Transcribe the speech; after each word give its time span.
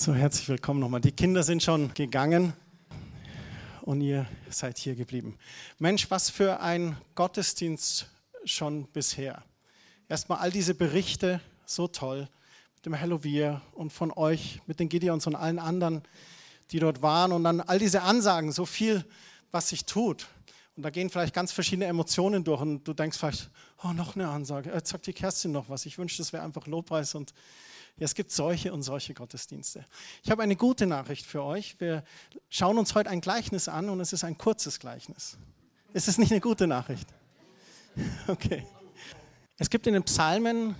So, 0.00 0.14
herzlich 0.14 0.48
willkommen 0.48 0.78
nochmal. 0.78 1.00
Die 1.00 1.10
Kinder 1.10 1.42
sind 1.42 1.60
schon 1.60 1.92
gegangen 1.92 2.52
und 3.80 4.00
ihr 4.00 4.28
seid 4.48 4.78
hier 4.78 4.94
geblieben. 4.94 5.36
Mensch, 5.80 6.08
was 6.08 6.30
für 6.30 6.60
ein 6.60 6.96
Gottesdienst 7.16 8.06
schon 8.44 8.86
bisher. 8.92 9.42
Erstmal 10.08 10.38
all 10.38 10.52
diese 10.52 10.76
Berichte, 10.76 11.40
so 11.66 11.88
toll, 11.88 12.28
mit 12.76 12.86
dem 12.86 13.00
Halloween 13.00 13.60
und 13.72 13.92
von 13.92 14.12
euch, 14.12 14.60
mit 14.68 14.78
den 14.78 14.88
Gideons 14.88 15.26
und 15.26 15.34
allen 15.34 15.58
anderen, 15.58 16.02
die 16.70 16.78
dort 16.78 17.02
waren 17.02 17.32
und 17.32 17.42
dann 17.42 17.60
all 17.60 17.80
diese 17.80 18.02
Ansagen, 18.02 18.52
so 18.52 18.66
viel, 18.66 19.04
was 19.50 19.70
sich 19.70 19.84
tut. 19.84 20.28
Und 20.76 20.84
da 20.84 20.90
gehen 20.90 21.10
vielleicht 21.10 21.34
ganz 21.34 21.50
verschiedene 21.50 21.86
Emotionen 21.86 22.44
durch 22.44 22.60
und 22.60 22.84
du 22.84 22.92
denkst 22.92 23.18
vielleicht, 23.18 23.50
oh, 23.82 23.88
noch 23.88 24.14
eine 24.14 24.28
Ansage, 24.28 24.70
jetzt 24.72 24.90
sagt 24.90 25.08
die 25.08 25.12
Kerstin 25.12 25.50
noch 25.50 25.68
was. 25.68 25.86
Ich 25.86 25.98
wünschte, 25.98 26.22
es 26.22 26.32
wäre 26.32 26.44
einfach 26.44 26.68
Lobpreis 26.68 27.16
und 27.16 27.34
ja, 27.98 28.04
es 28.04 28.14
gibt 28.14 28.30
solche 28.30 28.72
und 28.72 28.82
solche 28.82 29.12
Gottesdienste. 29.12 29.84
Ich 30.22 30.30
habe 30.30 30.42
eine 30.42 30.54
gute 30.54 30.86
Nachricht 30.86 31.26
für 31.26 31.42
euch. 31.42 31.80
Wir 31.80 32.04
schauen 32.48 32.78
uns 32.78 32.94
heute 32.94 33.10
ein 33.10 33.20
Gleichnis 33.20 33.68
an 33.68 33.88
und 33.88 34.00
es 34.00 34.12
ist 34.12 34.22
ein 34.22 34.38
kurzes 34.38 34.78
Gleichnis. 34.78 35.36
Ist 35.92 36.06
es 36.06 36.16
nicht 36.16 36.30
eine 36.30 36.40
gute 36.40 36.66
Nachricht? 36.66 37.08
Okay. 38.28 38.64
Es 39.56 39.70
gibt 39.70 39.88
in 39.88 39.94
den 39.94 40.04
Psalmen 40.04 40.76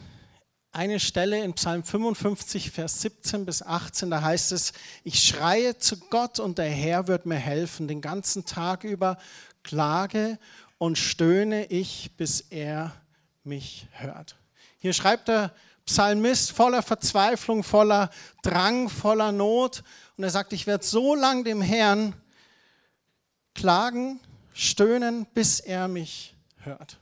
eine 0.70 1.00
Stelle 1.00 1.42
in 1.42 1.54
Psalm 1.54 1.82
55, 1.82 2.70
Vers 2.70 3.00
17 3.00 3.44
bis 3.44 3.62
18, 3.62 4.10
da 4.10 4.22
heißt 4.22 4.52
es, 4.52 4.72
ich 5.02 5.20
schreie 5.20 5.78
zu 5.78 5.98
Gott 5.98 6.38
und 6.38 6.58
der 6.58 6.70
Herr 6.70 7.08
wird 7.08 7.26
mir 7.26 7.34
helfen. 7.34 7.88
Den 7.88 8.00
ganzen 8.00 8.44
Tag 8.44 8.84
über 8.84 9.18
klage 9.64 10.38
und 10.76 10.96
stöhne 10.96 11.66
ich, 11.66 12.12
bis 12.16 12.40
er 12.40 12.94
mich 13.42 13.88
hört. 13.90 14.36
Hier 14.78 14.92
schreibt 14.92 15.26
der 15.26 15.52
Psalmist 15.88 16.52
voller 16.52 16.82
Verzweiflung, 16.82 17.64
voller 17.64 18.10
Drang, 18.42 18.90
voller 18.90 19.32
Not. 19.32 19.82
Und 20.18 20.24
er 20.24 20.28
sagt, 20.28 20.52
ich 20.52 20.66
werde 20.66 20.84
so 20.84 21.14
lang 21.14 21.44
dem 21.44 21.62
Herrn 21.62 22.14
klagen, 23.54 24.20
stöhnen, 24.52 25.26
bis 25.32 25.60
er 25.60 25.88
mich 25.88 26.36
hört. 26.58 26.98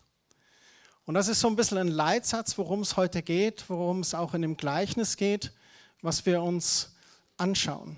Und 1.05 1.14
das 1.14 1.27
ist 1.27 1.41
so 1.41 1.48
ein 1.48 1.57
bisschen 1.57 1.79
ein 1.79 1.89
Leitsatz, 1.89 2.57
worum 2.59 2.81
es 2.81 2.97
heute 2.97 3.23
geht, 3.23 3.69
worum 3.69 4.01
es 4.01 4.14
auch 4.14 4.34
in 4.34 4.42
dem 4.42 4.57
Gleichnis 4.57 5.17
geht, 5.17 5.53
was 6.01 6.25
wir 6.25 6.41
uns 6.41 6.95
anschauen. 7.39 7.97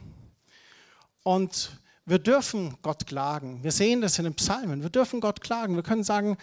Und 1.22 1.70
wir 2.06 2.18
dürfen 2.18 2.78
Gott 2.80 3.06
klagen. 3.06 3.62
Wir 3.62 3.72
sehen 3.72 4.00
das 4.00 4.18
in 4.18 4.24
den 4.24 4.34
Psalmen. 4.34 4.82
Wir 4.82 4.90
dürfen 4.90 5.20
Gott 5.20 5.42
klagen. 5.42 5.76
Wir 5.76 5.82
können 5.82 6.02
sagen, 6.02 6.38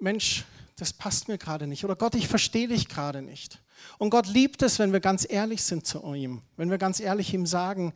Mensch, 0.00 0.44
das 0.74 0.92
passt 0.92 1.28
mir 1.28 1.38
gerade 1.38 1.68
nicht. 1.68 1.84
Oder 1.84 1.94
Gott, 1.94 2.16
ich 2.16 2.26
verstehe 2.26 2.66
dich 2.66 2.88
gerade 2.88 3.22
nicht. 3.22 3.60
Und 3.98 4.10
Gott 4.10 4.26
liebt 4.26 4.62
es, 4.62 4.78
wenn 4.78 4.92
wir 4.92 5.00
ganz 5.00 5.26
ehrlich 5.28 5.62
sind 5.62 5.86
zu 5.86 6.02
ihm, 6.14 6.42
wenn 6.56 6.70
wir 6.70 6.78
ganz 6.78 7.00
ehrlich 7.00 7.32
ihm 7.34 7.46
sagen, 7.46 7.92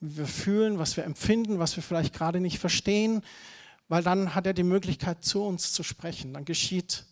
wie 0.00 0.18
wir 0.18 0.26
fühlen, 0.26 0.78
was 0.78 0.96
wir 0.96 1.04
empfinden, 1.04 1.58
was 1.58 1.76
wir 1.76 1.82
vielleicht 1.82 2.14
gerade 2.14 2.40
nicht 2.40 2.58
verstehen, 2.58 3.22
weil 3.88 4.02
dann 4.02 4.34
hat 4.34 4.46
er 4.46 4.54
die 4.54 4.62
Möglichkeit, 4.62 5.24
zu 5.24 5.44
uns 5.44 5.72
zu 5.72 5.82
sprechen. 5.82 6.34
Dann 6.34 6.44
geschieht 6.44 7.04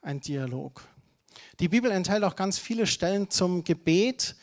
ein 0.00 0.20
Dialog. 0.20 0.82
Die 1.60 1.68
Bibel 1.68 1.90
enthält 1.90 2.24
auch 2.24 2.36
ganz 2.36 2.58
viele 2.58 2.86
Stellen 2.86 3.30
zum 3.30 3.64
Gebet, 3.64 4.36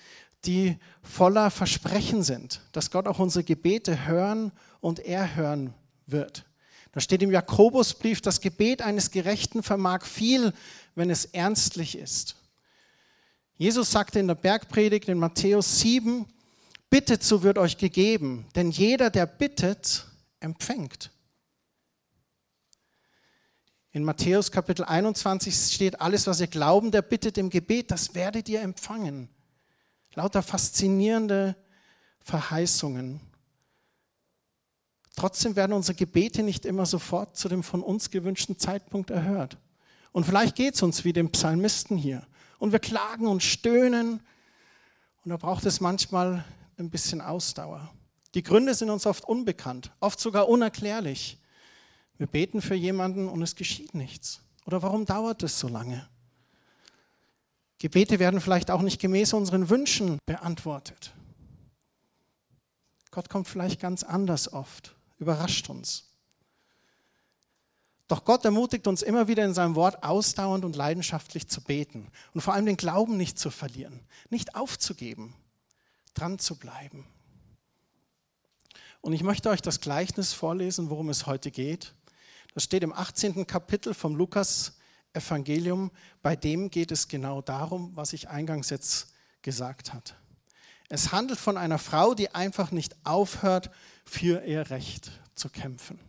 die 0.46 0.78
voller 1.02 1.52
Versprechen 1.52 2.24
sind, 2.24 2.62
dass 2.72 2.92
Gott 2.92 3.08
auch 3.08 3.20
unsere 3.20 3.44
Gebete 3.44 4.06
hören 4.06 4.52
und 4.80 5.00
er 5.00 5.36
hören 5.36 5.74
wird. 6.06 6.46
Da 6.92 7.00
steht 7.00 7.22
im 7.22 7.32
Jakobusbrief, 7.32 8.22
das 8.22 8.42
Gebet 8.42 8.82
eines 8.82 9.12
Gerechten 9.12 9.64
vermag 9.64 10.06
viel, 10.06 10.54
wenn 10.96 11.10
es 11.10 11.26
ernstlich 11.26 11.98
ist. 11.98 12.36
Jesus 13.60 13.92
sagte 13.92 14.20
in 14.20 14.28
der 14.28 14.36
Bergpredigt 14.36 15.10
in 15.10 15.20
Matthäus 15.20 15.82
7, 15.82 16.26
bittet, 16.90 17.24
so 17.24 17.44
wird 17.44 17.58
euch 17.58 17.78
gegeben, 17.78 18.48
denn 18.56 18.72
jeder, 18.72 19.10
der 19.10 19.26
bittet, 19.26 20.06
empfängt. 20.40 21.12
In 23.92 24.06
Matthäus 24.06 24.50
Kapitel 24.52 24.86
21 24.86 25.74
steht, 25.74 26.00
alles, 26.00 26.26
was 26.26 26.40
ihr 26.40 26.48
glauben, 26.48 26.92
der 26.92 27.02
bittet 27.02 27.38
im 27.38 27.50
Gebet, 27.50 27.92
das 27.92 28.16
werdet 28.16 28.48
ihr 28.48 28.62
empfangen. 28.62 29.28
Lauter 30.14 30.42
faszinierende 30.42 31.58
Verheißungen. 32.22 33.20
Trotzdem 35.18 35.58
werden 35.58 35.74
unsere 35.74 35.98
Gebete 35.98 36.44
nicht 36.44 36.64
immer 36.64 36.86
sofort 36.86 37.36
zu 37.36 37.50
dem 37.50 37.64
von 37.64 37.84
uns 37.84 38.10
gewünschten 38.10 38.58
Zeitpunkt 38.58 39.10
erhört. 39.10 39.58
Und 40.14 40.26
vielleicht 40.26 40.56
geht 40.56 40.76
es 40.76 40.82
uns 40.82 41.04
wie 41.04 41.12
dem 41.12 41.30
Psalmisten 41.30 41.98
hier 41.98 42.26
und 42.60 42.72
wir 42.72 42.80
klagen 42.80 43.28
und 43.28 43.42
stöhnen. 43.42 44.22
Und 45.24 45.30
da 45.32 45.38
braucht 45.38 45.66
es 45.66 45.82
manchmal 45.82 46.46
ein 46.78 46.90
bisschen 46.90 47.22
Ausdauer. 47.22 47.92
Die 48.36 48.44
Gründe 48.44 48.76
sind 48.76 48.92
uns 48.92 49.08
oft 49.08 49.26
unbekannt, 49.26 49.92
oft 50.00 50.20
sogar 50.20 50.48
unerklärlich. 50.48 51.40
Wir 52.18 52.28
beten 52.28 52.62
für 52.62 52.76
jemanden 52.76 53.28
und 53.28 53.42
es 53.42 53.56
geschieht 53.56 53.96
nichts. 53.96 54.42
Oder 54.66 54.84
warum 54.84 55.06
dauert 55.06 55.42
es 55.42 55.60
so 55.60 55.68
lange? 55.68 56.08
Gebete 57.80 58.20
werden 58.20 58.42
vielleicht 58.42 58.70
auch 58.70 58.82
nicht 58.82 59.00
gemäß 59.00 59.34
unseren 59.34 59.70
Wünschen 59.70 60.20
beantwortet. 60.26 61.14
Gott 63.10 63.30
kommt 63.30 63.48
vielleicht 63.48 63.80
ganz 63.80 64.04
anders 64.04 64.52
oft, 64.52 64.96
überrascht 65.18 65.70
uns. 65.70 66.09
Doch 68.10 68.26
Gott 68.26 68.44
ermutigt 68.44 68.88
uns 68.88 69.04
immer 69.04 69.28
wieder 69.28 69.46
in 69.46 69.54
seinem 69.54 69.76
Wort 69.76 70.04
ausdauernd 70.04 70.66
und 70.66 70.76
leidenschaftlich 70.76 71.48
zu 71.48 71.62
beten 71.62 72.08
und 72.34 72.42
vor 72.42 72.56
allem 72.56 72.66
den 72.66 72.76
Glauben 72.76 73.18
nicht 73.18 73.38
zu 73.38 73.52
verlieren, 73.52 74.00
nicht 74.32 74.56
aufzugeben, 74.56 75.36
dran 76.16 76.40
zu 76.40 76.58
bleiben. 76.58 77.06
Und 79.02 79.14
ich 79.14 79.22
möchte 79.22 79.50
euch 79.52 79.62
das 79.62 79.80
Gleichnis 79.80 80.34
vorlesen, 80.34 80.90
worum 80.90 81.10
es 81.10 81.28
heute 81.28 81.52
geht. 81.52 81.94
Das 82.56 82.64
steht 82.64 82.82
im 82.82 82.94
18. 82.94 83.46
Kapitel 83.46 83.94
vom 83.94 84.16
Lukas 84.16 84.74
Evangelium. 85.14 85.92
Bei 86.24 86.36
dem 86.36 86.72
geht 86.72 86.92
es 86.92 87.08
genau 87.08 87.44
darum, 87.44 87.96
was 87.96 88.14
ich 88.14 88.28
eingangs 88.28 88.72
jetzt 88.72 89.14
gesagt 89.44 89.94
habe. 89.94 90.04
Es 90.90 91.12
handelt 91.12 91.40
von 91.40 91.58
einer 91.58 91.78
Frau, 91.78 92.16
die 92.16 92.34
einfach 92.34 92.72
nicht 92.72 92.96
aufhört, 93.06 93.70
für 94.04 94.44
ihr 94.46 94.72
Recht 94.72 95.12
zu 95.36 95.50
kämpfen. 95.50 96.00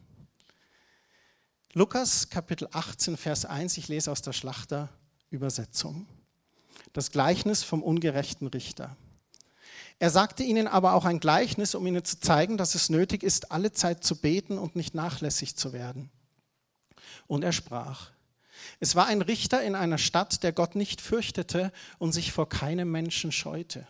Lukas 1.73 2.31
Kapitel 2.31 2.67
18, 2.73 3.17
Vers 3.17 3.45
1, 3.45 3.77
ich 3.77 3.87
lese 3.87 4.11
aus 4.11 4.23
der 4.23 4.33
Schlachterübersetzung. 4.33 6.09
Das 6.93 7.13
Gleichnis 7.13 7.63
vom 7.63 7.85
ungerechten 7.85 8.49
Richter. 8.49 8.97
Er 10.01 10.11
sagte 10.11 10.43
ihnen 10.43 10.67
aber 10.67 10.95
auch 10.95 11.05
ein 11.05 11.21
Gleichnis, 11.21 11.77
um 11.77 11.87
ihnen 11.87 12.05
zu 12.05 12.19
zeigen, 12.19 12.57
dass 12.57 12.75
es 12.75 12.91
nötig 12.91 13.23
ist, 13.23 13.53
alle 13.53 13.71
Zeit 13.71 14.03
zu 14.03 14.17
beten 14.17 14.59
und 14.59 14.75
nicht 14.75 14.97
nachlässig 14.97 15.55
zu 15.55 15.73
werden. 15.73 16.11
Und 17.29 17.45
er 17.45 17.53
sprach, 17.53 18.11
es 18.81 18.97
war 18.97 19.07
ein 19.07 19.23
Richter 19.23 19.63
in 19.63 19.77
einer 19.77 19.99
Stadt, 19.99 20.43
der 20.43 20.51
Gott 20.51 20.75
nicht 20.75 21.01
fürchtete 21.01 21.73
und 22.01 22.11
sich 22.11 22.33
vor 22.33 22.49
keinem 22.49 22.91
Menschen 22.91 23.31
scheute. 23.31 23.87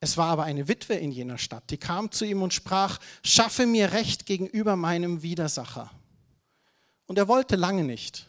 Es 0.00 0.18
war 0.18 0.26
aber 0.26 0.44
eine 0.44 0.68
Witwe 0.68 0.96
in 0.96 1.12
jener 1.12 1.38
Stadt, 1.38 1.70
die 1.70 1.78
kam 1.78 2.12
zu 2.12 2.26
ihm 2.26 2.42
und 2.42 2.52
sprach, 2.52 2.98
schaffe 3.24 3.64
mir 3.64 3.92
Recht 3.92 4.26
gegenüber 4.26 4.76
meinem 4.76 5.22
Widersacher. 5.22 5.90
Und 7.10 7.18
er 7.18 7.26
wollte 7.26 7.56
lange 7.56 7.82
nicht. 7.82 8.28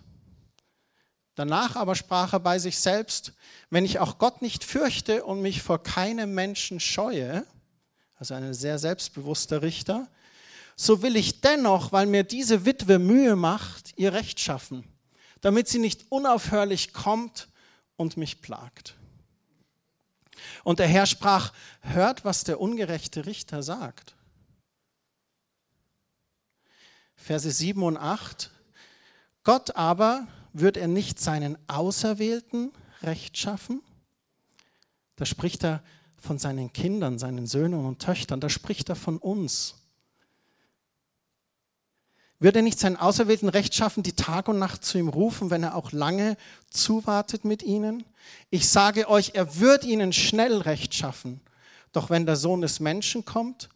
Danach 1.35 1.75
aber 1.75 1.93
sprach 1.93 2.33
er 2.33 2.39
bei 2.39 2.57
sich 2.57 2.79
selbst, 2.79 3.33
wenn 3.69 3.85
ich 3.85 3.99
auch 3.99 4.17
Gott 4.17 4.41
nicht 4.41 4.63
fürchte 4.63 5.23
und 5.23 5.39
mich 5.39 5.61
vor 5.61 5.83
keinem 5.83 6.33
Menschen 6.33 6.79
scheue, 6.79 7.45
also 8.15 8.33
ein 8.33 8.55
sehr 8.55 8.79
selbstbewusster 8.79 9.61
Richter, 9.61 10.09
so 10.75 11.03
will 11.03 11.15
ich 11.15 11.41
dennoch, 11.41 11.91
weil 11.91 12.07
mir 12.07 12.23
diese 12.23 12.65
Witwe 12.65 12.97
Mühe 12.97 13.35
macht, 13.35 13.93
ihr 13.97 14.13
Recht 14.13 14.39
schaffen, 14.39 14.83
damit 15.41 15.67
sie 15.67 15.77
nicht 15.77 16.07
unaufhörlich 16.09 16.91
kommt 16.91 17.49
und 17.97 18.17
mich 18.17 18.41
plagt. 18.41 18.95
Und 20.63 20.79
der 20.79 20.87
Herr 20.87 21.05
sprach, 21.05 21.53
hört, 21.81 22.25
was 22.25 22.45
der 22.45 22.59
ungerechte 22.59 23.27
Richter 23.27 23.61
sagt. 23.61 24.15
Verse 27.15 27.51
7 27.51 27.83
und 27.83 27.97
8. 27.97 28.49
Gott 29.43 29.75
aber 29.75 30.27
wird 30.53 30.77
er 30.77 30.87
nicht 30.87 31.19
seinen 31.19 31.57
Auserwählten 31.67 32.71
Recht 33.01 33.37
schaffen? 33.37 33.81
Da 35.15 35.25
spricht 35.25 35.63
er 35.63 35.81
von 36.17 36.37
seinen 36.37 36.71
Kindern, 36.71 37.17
seinen 37.17 37.47
Söhnen 37.47 37.85
und 37.85 37.99
Töchtern, 37.99 38.39
da 38.39 38.49
spricht 38.49 38.89
er 38.89 38.95
von 38.95 39.17
uns. 39.17 39.75
Wird 42.39 42.55
er 42.55 42.63
nicht 42.63 42.79
seinen 42.79 42.97
Auserwählten 42.97 43.49
Recht 43.49 43.75
schaffen, 43.75 44.01
die 44.01 44.13
Tag 44.13 44.47
und 44.47 44.57
Nacht 44.57 44.83
zu 44.83 44.97
ihm 44.97 45.09
rufen, 45.09 45.51
wenn 45.51 45.61
er 45.63 45.75
auch 45.75 45.91
lange 45.91 46.37
zuwartet 46.69 47.45
mit 47.45 47.61
ihnen? 47.61 48.03
Ich 48.49 48.67
sage 48.67 49.07
euch, 49.09 49.31
er 49.35 49.59
wird 49.59 49.83
ihnen 49.83 50.11
schnell 50.11 50.57
Recht 50.57 50.95
schaffen. 50.95 51.39
Doch 51.91 52.09
wenn 52.09 52.25
der 52.25 52.35
Sohn 52.35 52.61
des 52.61 52.79
Menschen 52.79 53.25
kommt, 53.25 53.69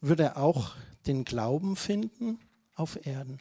wird 0.00 0.20
er 0.20 0.36
auch 0.36 0.72
den 1.06 1.24
Glauben 1.24 1.74
finden 1.74 2.38
auf 2.76 3.04
Erden. 3.06 3.40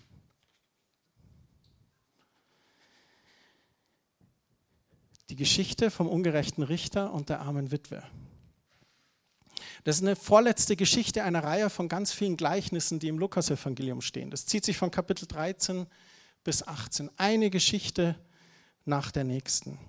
Die 5.32 5.38
Geschichte 5.38 5.92
vom 5.92 6.10
ungerechten 6.10 6.62
Richter 6.62 7.14
und 7.14 7.30
der 7.30 7.40
armen 7.40 7.72
Witwe. 7.72 8.04
Das 9.86 9.96
ist 9.96 10.02
eine 10.02 10.18
vorletzte 10.18 10.76
Geschichte 10.76 11.24
einer 11.24 11.42
Reihe 11.42 11.70
von 11.70 11.88
ganz 11.88 12.12
vielen 12.12 12.36
Gleichnissen, 12.36 13.00
die 13.00 13.08
im 13.08 13.18
Lukasevangelium 13.18 14.02
stehen. 14.02 14.30
Das 14.30 14.46
zieht 14.46 14.66
sich 14.66 14.76
von 14.76 14.92
Kapitel 14.92 15.26
13 15.26 15.88
bis 16.44 16.68
18. 16.68 17.10
Eine 17.16 17.50
Geschichte 17.50 18.18
nach 18.84 19.10
der 19.10 19.24
nächsten. 19.24 19.80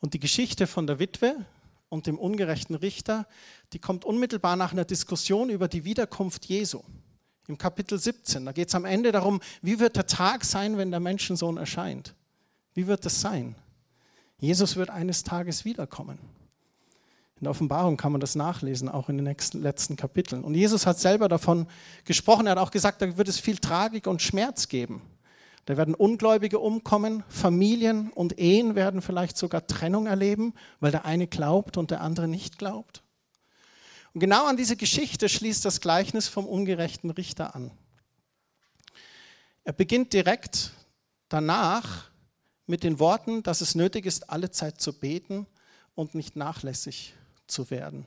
Und 0.00 0.14
die 0.14 0.20
Geschichte 0.20 0.66
von 0.66 0.86
der 0.86 0.98
Witwe 1.00 1.44
und 1.90 2.06
dem 2.06 2.18
ungerechten 2.18 2.76
Richter, 2.76 3.26
die 3.74 3.78
kommt 3.78 4.06
unmittelbar 4.06 4.56
nach 4.56 4.72
einer 4.72 4.86
Diskussion 4.86 5.50
über 5.50 5.68
die 5.68 5.84
Wiederkunft 5.84 6.46
Jesu. 6.46 6.80
Im 7.46 7.58
Kapitel 7.58 7.98
17, 7.98 8.46
da 8.46 8.52
geht 8.52 8.68
es 8.68 8.74
am 8.74 8.86
Ende 8.86 9.12
darum, 9.12 9.40
wie 9.60 9.78
wird 9.78 9.96
der 9.96 10.06
Tag 10.06 10.46
sein, 10.46 10.78
wenn 10.78 10.90
der 10.90 11.00
Menschensohn 11.00 11.58
erscheint? 11.58 12.14
Wie 12.72 12.86
wird 12.86 13.04
es 13.04 13.20
sein? 13.20 13.54
Jesus 14.40 14.76
wird 14.76 14.90
eines 14.90 15.24
Tages 15.24 15.64
wiederkommen. 15.64 16.18
In 17.40 17.44
der 17.44 17.50
Offenbarung 17.50 17.96
kann 17.96 18.12
man 18.12 18.20
das 18.20 18.34
nachlesen, 18.34 18.88
auch 18.88 19.08
in 19.08 19.16
den 19.16 19.24
nächsten, 19.24 19.62
letzten 19.62 19.94
Kapiteln. 19.94 20.42
Und 20.42 20.54
Jesus 20.54 20.86
hat 20.86 20.98
selber 20.98 21.28
davon 21.28 21.66
gesprochen. 22.04 22.46
Er 22.46 22.52
hat 22.52 22.58
auch 22.58 22.72
gesagt, 22.72 23.00
da 23.00 23.16
wird 23.16 23.28
es 23.28 23.38
viel 23.38 23.58
Tragik 23.58 24.08
und 24.08 24.22
Schmerz 24.22 24.68
geben. 24.68 25.02
Da 25.66 25.76
werden 25.76 25.94
Ungläubige 25.94 26.58
umkommen, 26.58 27.22
Familien 27.28 28.10
und 28.10 28.38
Ehen 28.38 28.74
werden 28.74 29.02
vielleicht 29.02 29.36
sogar 29.36 29.66
Trennung 29.66 30.06
erleben, 30.06 30.54
weil 30.80 30.90
der 30.90 31.04
eine 31.04 31.26
glaubt 31.26 31.76
und 31.76 31.90
der 31.90 32.00
andere 32.00 32.26
nicht 32.26 32.58
glaubt. 32.58 33.02
Und 34.14 34.20
genau 34.20 34.46
an 34.46 34.56
diese 34.56 34.76
Geschichte 34.76 35.28
schließt 35.28 35.64
das 35.64 35.80
Gleichnis 35.80 36.26
vom 36.26 36.46
ungerechten 36.46 37.10
Richter 37.10 37.54
an. 37.54 37.70
Er 39.62 39.74
beginnt 39.74 40.12
direkt 40.12 40.72
danach 41.28 42.07
mit 42.68 42.84
den 42.84 42.98
Worten, 42.98 43.42
dass 43.42 43.60
es 43.60 43.74
nötig 43.74 44.06
ist, 44.06 44.30
alle 44.30 44.50
Zeit 44.50 44.80
zu 44.80 44.92
beten 44.92 45.46
und 45.94 46.14
nicht 46.14 46.36
nachlässig 46.36 47.14
zu 47.46 47.70
werden. 47.70 48.06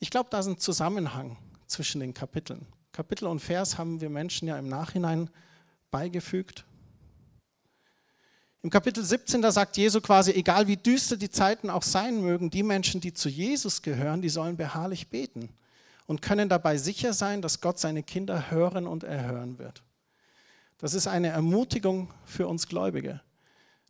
Ich 0.00 0.10
glaube, 0.10 0.28
da 0.30 0.40
ist 0.40 0.46
ein 0.46 0.58
Zusammenhang 0.58 1.38
zwischen 1.66 2.00
den 2.00 2.12
Kapiteln. 2.12 2.66
Kapitel 2.92 3.26
und 3.26 3.40
Vers 3.40 3.78
haben 3.78 4.00
wir 4.00 4.10
Menschen 4.10 4.48
ja 4.48 4.58
im 4.58 4.68
Nachhinein 4.68 5.30
beigefügt. 5.90 6.64
Im 8.62 8.70
Kapitel 8.70 9.04
17, 9.04 9.42
da 9.42 9.52
sagt 9.52 9.76
Jesu 9.76 10.00
quasi, 10.00 10.32
egal 10.32 10.66
wie 10.66 10.76
düster 10.76 11.16
die 11.16 11.30
Zeiten 11.30 11.70
auch 11.70 11.84
sein 11.84 12.20
mögen, 12.20 12.50
die 12.50 12.64
Menschen, 12.64 13.00
die 13.00 13.14
zu 13.14 13.28
Jesus 13.28 13.82
gehören, 13.82 14.22
die 14.22 14.28
sollen 14.28 14.56
beharrlich 14.56 15.08
beten 15.08 15.50
und 16.06 16.22
können 16.22 16.48
dabei 16.48 16.76
sicher 16.76 17.12
sein, 17.12 17.42
dass 17.42 17.60
Gott 17.60 17.78
seine 17.78 18.02
Kinder 18.02 18.50
hören 18.50 18.86
und 18.86 19.04
erhören 19.04 19.58
wird. 19.58 19.82
Das 20.78 20.94
ist 20.94 21.06
eine 21.06 21.28
Ermutigung 21.28 22.12
für 22.24 22.48
uns 22.48 22.66
Gläubige. 22.66 23.20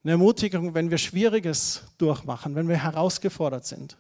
Eine 0.07 0.13
Ermutigung, 0.13 0.73
wenn 0.73 0.93
wir 0.93 0.99
Schwieriges 0.99 1.83
durchmachen, 1.99 2.55
wenn 2.55 2.69
wir 2.69 2.81
herausgefordert 2.81 3.67
sind. 3.67 3.97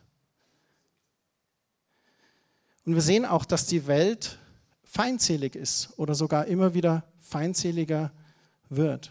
Und 2.85 2.95
wir 2.95 3.03
sehen 3.03 3.25
auch, 3.25 3.45
dass 3.45 3.67
die 3.67 3.89
Welt 3.89 4.39
feindselig 4.85 5.57
ist 5.57 5.95
oder 5.97 6.15
sogar 6.15 6.47
immer 6.47 6.75
wieder 6.75 7.03
feindseliger 7.19 8.13
wird. 8.69 9.11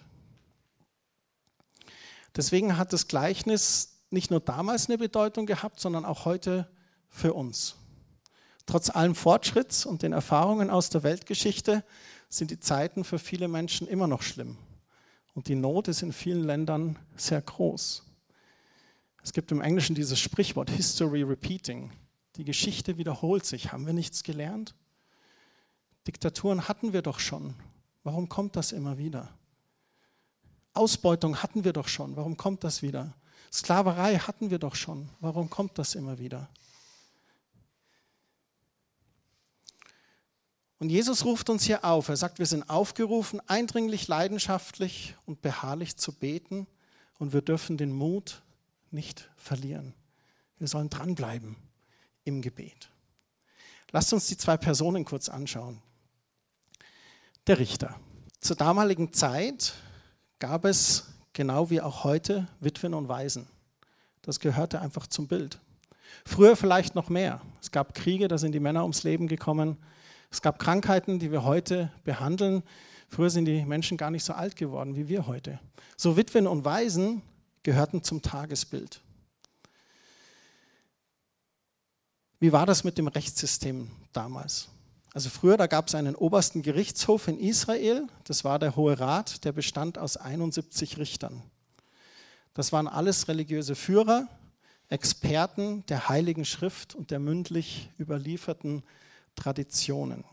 Deswegen 2.34 2.78
hat 2.78 2.94
das 2.94 3.10
Gleichnis 3.10 3.98
nicht 4.10 4.32
nur 4.32 4.40
damals 4.40 4.88
eine 4.88 4.98
Bedeutung 4.98 5.46
gehabt, 5.46 5.82
sondern 5.82 6.06
auch 6.06 6.24
heute 6.24 6.66
für 7.10 7.34
uns. 7.34 7.76
Trotz 8.66 8.90
allem 8.90 9.16
Fortschritts 9.16 9.86
und 9.86 10.02
den 10.02 10.14
Erfahrungen 10.14 10.70
aus 10.70 10.92
der 10.92 11.04
Weltgeschichte 11.04 11.84
sind 12.30 12.52
die 12.52 12.60
Zeiten 12.62 13.04
für 13.04 13.20
viele 13.20 13.50
Menschen 13.50 13.86
immer 13.86 14.08
noch 14.08 14.22
schlimm. 14.22 14.58
Und 15.36 15.50
die 15.50 15.56
Not 15.56 15.90
ist 15.90 16.02
in 16.02 16.14
vielen 16.14 16.44
Ländern 16.44 16.98
sehr 17.18 17.42
groß. 17.42 18.04
Es 19.22 19.34
gibt 19.34 19.52
im 19.52 19.62
Englischen 19.62 19.94
dieses 19.94 20.18
Sprichwort 20.20 20.70
History 20.70 21.24
Repeating. 21.24 21.92
Die 22.38 22.46
Geschichte 22.46 22.98
wiederholt 22.98 23.46
sich. 23.46 23.72
Haben 23.72 23.86
wir 23.86 23.94
nichts 23.94 24.24
gelernt? 24.24 24.76
Diktaturen 26.08 26.68
hatten 26.68 26.94
wir 26.94 27.02
doch 27.02 27.20
schon. 27.20 27.54
Warum 28.04 28.30
kommt 28.30 28.56
das 28.56 28.72
immer 28.72 28.98
wieder? 28.98 29.30
Ausbeutung 30.74 31.42
hatten 31.44 31.64
wir 31.64 31.74
doch 31.74 31.90
schon. 31.90 32.16
Warum 32.16 32.38
kommt 32.38 32.64
das 32.64 32.82
wieder? 32.82 33.14
Sklaverei 33.52 34.18
hatten 34.18 34.52
wir 34.52 34.60
doch 34.60 34.76
schon. 34.76 35.10
Warum 35.20 35.50
kommt 35.50 35.78
das 35.78 35.96
immer 35.96 36.18
wieder? 36.18 36.50
Und 40.80 40.90
Jesus 40.90 41.24
ruft 41.24 41.50
uns 41.50 41.64
hier 41.64 41.86
auf. 41.86 42.10
Er 42.10 42.18
sagt, 42.18 42.40
wir 42.40 42.46
sind 42.46 42.70
aufgerufen, 42.70 43.42
eindringlich, 43.48 44.08
leidenschaftlich 44.08 45.16
und 45.26 45.42
beharrlich 45.42 45.96
zu 45.96 46.12
beten 46.12 46.68
und 47.18 47.34
wir 47.34 47.42
dürfen 47.42 47.78
den 47.78 47.94
Mut 47.94 48.42
nicht 48.92 49.30
verlieren. 49.38 49.94
Wir 50.58 50.68
sollen 50.68 50.90
dranbleiben 50.90 51.56
im 52.24 52.42
Gebet. 52.42 52.90
Lasst 53.92 54.12
uns 54.14 54.28
die 54.28 54.38
zwei 54.38 54.58
Personen 54.58 55.06
kurz 55.06 55.30
anschauen. 55.30 55.82
Der 57.48 57.60
Richter. 57.60 58.00
Zur 58.40 58.56
damaligen 58.56 59.14
Zeit 59.14 59.74
gab 60.40 60.66
es, 60.66 61.14
genau 61.34 61.70
wie 61.70 61.82
auch 61.82 62.04
heute, 62.04 62.48
Witwen 62.60 62.94
und 62.94 63.08
Waisen. 63.08 63.48
Das 64.22 64.40
gehörte 64.40 64.82
einfach 64.82 65.08
zum 65.08 65.28
Bild. 65.28 65.60
Früher 66.26 66.56
vielleicht 66.56 66.96
noch 66.96 67.10
mehr. 67.10 67.42
Es 67.62 67.72
gab 67.72 67.94
Kriege, 67.94 68.28
da 68.28 68.38
sind 68.38 68.52
die 68.52 68.60
Männer 68.60 68.82
ums 68.82 69.04
Leben 69.04 69.28
gekommen. 69.28 69.78
Es 70.36 70.42
gab 70.42 70.60
Krankheiten, 70.60 71.18
die 71.18 71.32
wir 71.32 71.46
heute 71.46 71.94
behandeln. 72.04 72.62
Früher 73.08 73.30
sind 73.30 73.46
die 73.46 73.64
Menschen 73.64 73.96
gar 73.96 74.12
nicht 74.12 74.26
so 74.26 74.34
alt 74.34 74.58
geworden 74.58 74.98
wie 74.98 75.08
wir 75.08 75.28
heute. 75.28 75.62
So 75.96 76.18
Witwen 76.18 76.46
und 76.46 76.66
Waisen 76.66 77.22
gehörten 77.64 78.04
zum 78.04 78.22
Tagesbild. 78.22 79.00
Wie 82.42 82.52
war 82.52 82.66
das 82.66 82.84
mit 82.84 82.98
dem 82.98 83.08
Rechtssystem 83.08 83.90
damals? 84.12 84.68
Also 85.14 85.30
früher, 85.30 85.56
da 85.56 85.68
gab 85.68 85.88
es 85.88 85.96
einen 85.96 86.16
obersten 86.16 86.64
Gerichtshof 86.64 87.30
in 87.30 87.40
Israel, 87.40 88.06
das 88.26 88.44
war 88.44 88.60
der 88.60 88.76
Hohe 88.76 89.00
Rat, 89.00 89.46
der 89.46 89.54
bestand 89.54 89.98
aus 89.98 90.18
71 90.18 90.98
Richtern. 90.98 91.44
Das 92.54 92.74
waren 92.74 92.90
alles 92.90 93.30
religiöse 93.30 93.74
Führer, 93.74 94.28
Experten 94.90 95.86
der 95.86 96.10
Heiligen 96.10 96.44
Schrift 96.44 96.94
und 96.94 97.10
der 97.10 97.20
mündlich 97.20 97.90
überlieferten 97.98 98.84
Traditionen. 99.36 100.24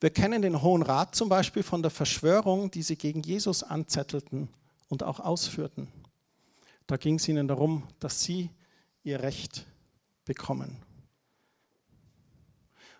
Wir 0.00 0.10
kennen 0.10 0.40
den 0.40 0.62
Hohen 0.62 0.82
Rat 0.82 1.14
zum 1.14 1.28
Beispiel 1.28 1.62
von 1.62 1.82
der 1.82 1.90
Verschwörung, 1.90 2.70
die 2.70 2.82
sie 2.82 2.96
gegen 2.96 3.22
Jesus 3.22 3.62
anzettelten 3.62 4.48
und 4.88 5.02
auch 5.02 5.20
ausführten. 5.20 5.88
Da 6.86 6.96
ging 6.96 7.16
es 7.16 7.28
ihnen 7.28 7.48
darum, 7.48 7.86
dass 7.98 8.22
sie 8.22 8.50
ihr 9.04 9.20
Recht 9.20 9.66
bekommen. 10.24 10.82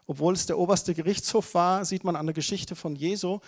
Obwohl 0.07 0.35
es 0.35 0.47
der 0.47 0.59
oberste 0.59 0.93
Gerichtshof 0.93 1.55
war, 1.55 1.85
sieht 1.85 2.05
man 2.05 2.17
an 2.17 2.27
der 2.27 2.35
Geschichte 2.35 2.75
von 2.77 2.97
Jesu, 2.97 3.41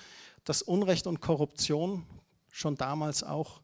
dass 0.44 0.62
Unrecht 0.62 1.06
und 1.06 1.20
Korruption 1.20 2.06
schon 2.50 2.76
damals 2.76 3.22
auch 3.22 3.60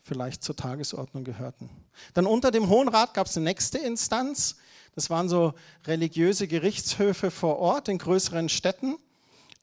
vielleicht 0.00 0.42
zur 0.42 0.56
Tagesordnung 0.56 1.24
gehörten. 1.24 1.68
Dann 2.14 2.26
unter 2.26 2.50
dem 2.50 2.68
Hohen 2.68 2.88
Rat 2.88 3.12
gab 3.14 3.26
es 3.26 3.36
eine 3.36 3.44
nächste 3.44 3.78
Instanz. 3.78 4.56
Das 4.94 5.10
waren 5.10 5.28
so 5.28 5.54
religiöse 5.86 6.48
Gerichtshöfe 6.48 7.30
vor 7.30 7.58
Ort 7.58 7.88
in 7.88 7.98
größeren 7.98 8.48
Städten. 8.48 8.96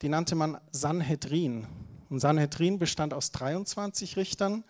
Die 0.02 0.08
nannte 0.08 0.34
man 0.34 0.58
Sanhedrin. 0.72 1.66
Und 2.08 2.20
Sanhedrin 2.20 2.78
bestand 2.78 3.12
aus 3.12 3.32
23 3.32 4.16
Richtern 4.16 4.64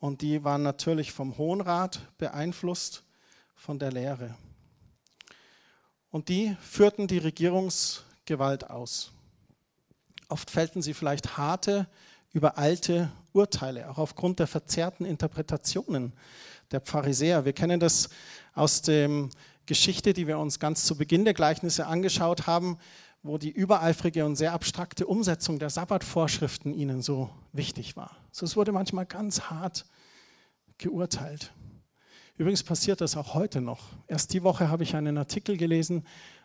und 0.00 0.22
die 0.22 0.44
waren 0.44 0.62
natürlich 0.62 1.12
vom 1.12 1.38
Hohen 1.38 1.60
Rat 1.60 2.00
beeinflusst 2.18 3.02
von 3.54 3.78
der 3.78 3.90
Lehre. 3.90 4.36
Und 6.10 6.28
die 6.28 6.56
führten 6.60 7.06
die 7.06 7.18
Regierungsgewalt 7.18 8.70
aus. 8.70 9.12
Oft 10.28 10.50
fällten 10.50 10.82
sie 10.82 10.94
vielleicht 10.94 11.36
harte, 11.36 11.88
übereilte 12.32 13.10
Urteile, 13.32 13.88
auch 13.90 13.98
aufgrund 13.98 14.38
der 14.38 14.46
verzerrten 14.46 15.04
Interpretationen 15.04 16.12
der 16.70 16.80
Pharisäer. 16.80 17.44
Wir 17.44 17.52
kennen 17.52 17.80
das 17.80 18.08
aus 18.54 18.82
der 18.82 19.28
Geschichte, 19.68 20.14
die 20.14 20.26
wir 20.26 20.38
uns 20.38 20.58
ganz 20.58 20.84
zu 20.84 20.96
Beginn 20.96 21.24
der 21.24 21.34
Gleichnisse 21.34 21.86
angeschaut 21.86 22.46
haben, 22.46 22.78
wo 23.22 23.36
die 23.36 23.50
übereifrige 23.50 24.24
und 24.24 24.34
sehr 24.34 24.54
abstrakte 24.54 25.06
Umsetzung 25.06 25.58
der 25.58 25.68
Sabbatvorschriften 25.70 26.72
ihnen 26.72 27.02
so 27.02 27.30
wichtig 27.52 27.94
war. 27.94 28.16
So, 28.32 28.46
es 28.46 28.56
wurde 28.56 28.72
manchmal 28.72 29.04
ganz 29.04 29.42
hart 29.42 29.84
geurteilt. 30.78 31.52
Übrigens 32.38 32.62
passiert 32.62 33.02
das 33.02 33.16
auch 33.16 33.34
heute 33.34 33.60
noch. 33.60 33.80
Erst 34.06 34.32
die 34.32 34.42
Woche 34.42 34.70
habe 34.70 34.84
ich 34.84 34.96
einen 34.96 35.18
Artikel 35.18 35.56
gelesen, 35.56 36.04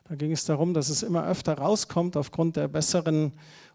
da 0.10 0.16
ging 0.16 0.34
es 0.34 0.44
darum, 0.44 0.74
dass 0.74 0.90
es 0.90 1.02
immer 1.02 1.26
öfter 1.26 1.58
rauskommt 1.58 2.18
aufgrund 2.18 2.58
der 2.58 2.68
besseren 2.68 3.32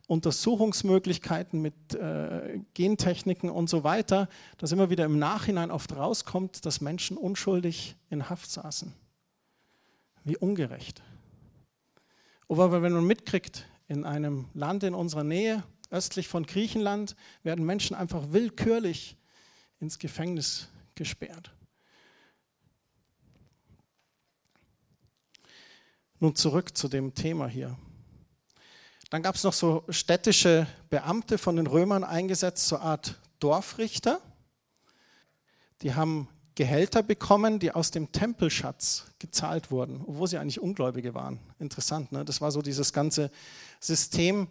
Untersuchungsmöglichkeiten 0.08 1.62
mit 1.62 1.94
äh, 1.94 2.60
Gentechniken 2.74 3.48
und 3.48 3.70
so 3.70 3.82
weiter, 3.82 4.28
dass 4.58 4.72
immer 4.72 4.90
wieder 4.90 5.06
im 5.06 5.18
Nachhinein 5.18 5.70
oft 5.70 5.96
rauskommt, 5.96 6.66
dass 6.66 6.82
Menschen 6.82 7.16
unschuldig 7.16 7.96
in 8.10 8.28
Haft 8.28 8.50
saßen. 8.50 8.92
Wie 10.28 10.36
ungerecht. 10.36 11.02
Aber 12.50 12.82
wenn 12.82 12.92
man 12.92 13.06
mitkriegt, 13.06 13.66
in 13.86 14.04
einem 14.04 14.50
Land 14.52 14.82
in 14.82 14.92
unserer 14.92 15.24
Nähe, 15.24 15.64
östlich 15.90 16.28
von 16.28 16.44
Griechenland, 16.44 17.16
werden 17.42 17.64
Menschen 17.64 17.96
einfach 17.96 18.30
willkürlich 18.30 19.16
ins 19.80 19.98
Gefängnis 19.98 20.68
gesperrt. 20.94 21.50
Nun 26.20 26.34
zurück 26.34 26.76
zu 26.76 26.88
dem 26.88 27.14
Thema 27.14 27.48
hier. 27.48 27.78
Dann 29.08 29.22
gab 29.22 29.36
es 29.36 29.44
noch 29.44 29.54
so 29.54 29.84
städtische 29.88 30.66
Beamte 30.90 31.38
von 31.38 31.56
den 31.56 31.66
Römern 31.66 32.04
eingesetzt, 32.04 32.68
so 32.68 32.76
Art 32.76 33.18
Dorfrichter. 33.38 34.20
Die 35.80 35.94
haben 35.94 36.28
Gehälter 36.58 37.04
bekommen, 37.04 37.60
die 37.60 37.70
aus 37.70 37.92
dem 37.92 38.10
Tempelschatz 38.10 39.04
gezahlt 39.20 39.70
wurden, 39.70 40.02
obwohl 40.04 40.26
sie 40.26 40.38
eigentlich 40.38 40.60
Ungläubige 40.60 41.14
waren. 41.14 41.38
Interessant, 41.60 42.10
ne? 42.10 42.24
Das 42.24 42.40
war 42.40 42.50
so 42.50 42.62
dieses 42.62 42.92
ganze 42.92 43.30
System, 43.78 44.48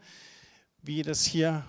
wie 0.82 1.02
das 1.02 1.26
hier 1.26 1.66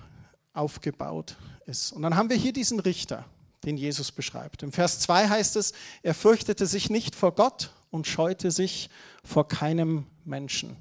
aufgebaut 0.53 1.37
ist. 1.67 1.91
Und 1.91 2.03
dann 2.03 2.15
haben 2.15 2.31
wir 2.31 2.37
hier 2.37 2.53
diesen 2.53 2.79
Richter, 2.79 3.25
den 3.65 3.77
Jesus 3.77 4.13
beschreibt. 4.13 4.63
Im 4.63 4.71
Vers 4.71 5.01
2 5.01 5.29
heißt 5.29 5.57
es, 5.57 5.73
er 6.05 6.15
fürchtete 6.15 6.67
sich 6.67 6.89
nicht 6.89 7.17
vor 7.17 7.35
Gott 7.35 7.73
und 7.91 8.07
scheute 8.07 8.53
sich 8.53 8.91
vor 9.25 9.49
keinem 9.49 10.07
Menschen. 10.25 10.77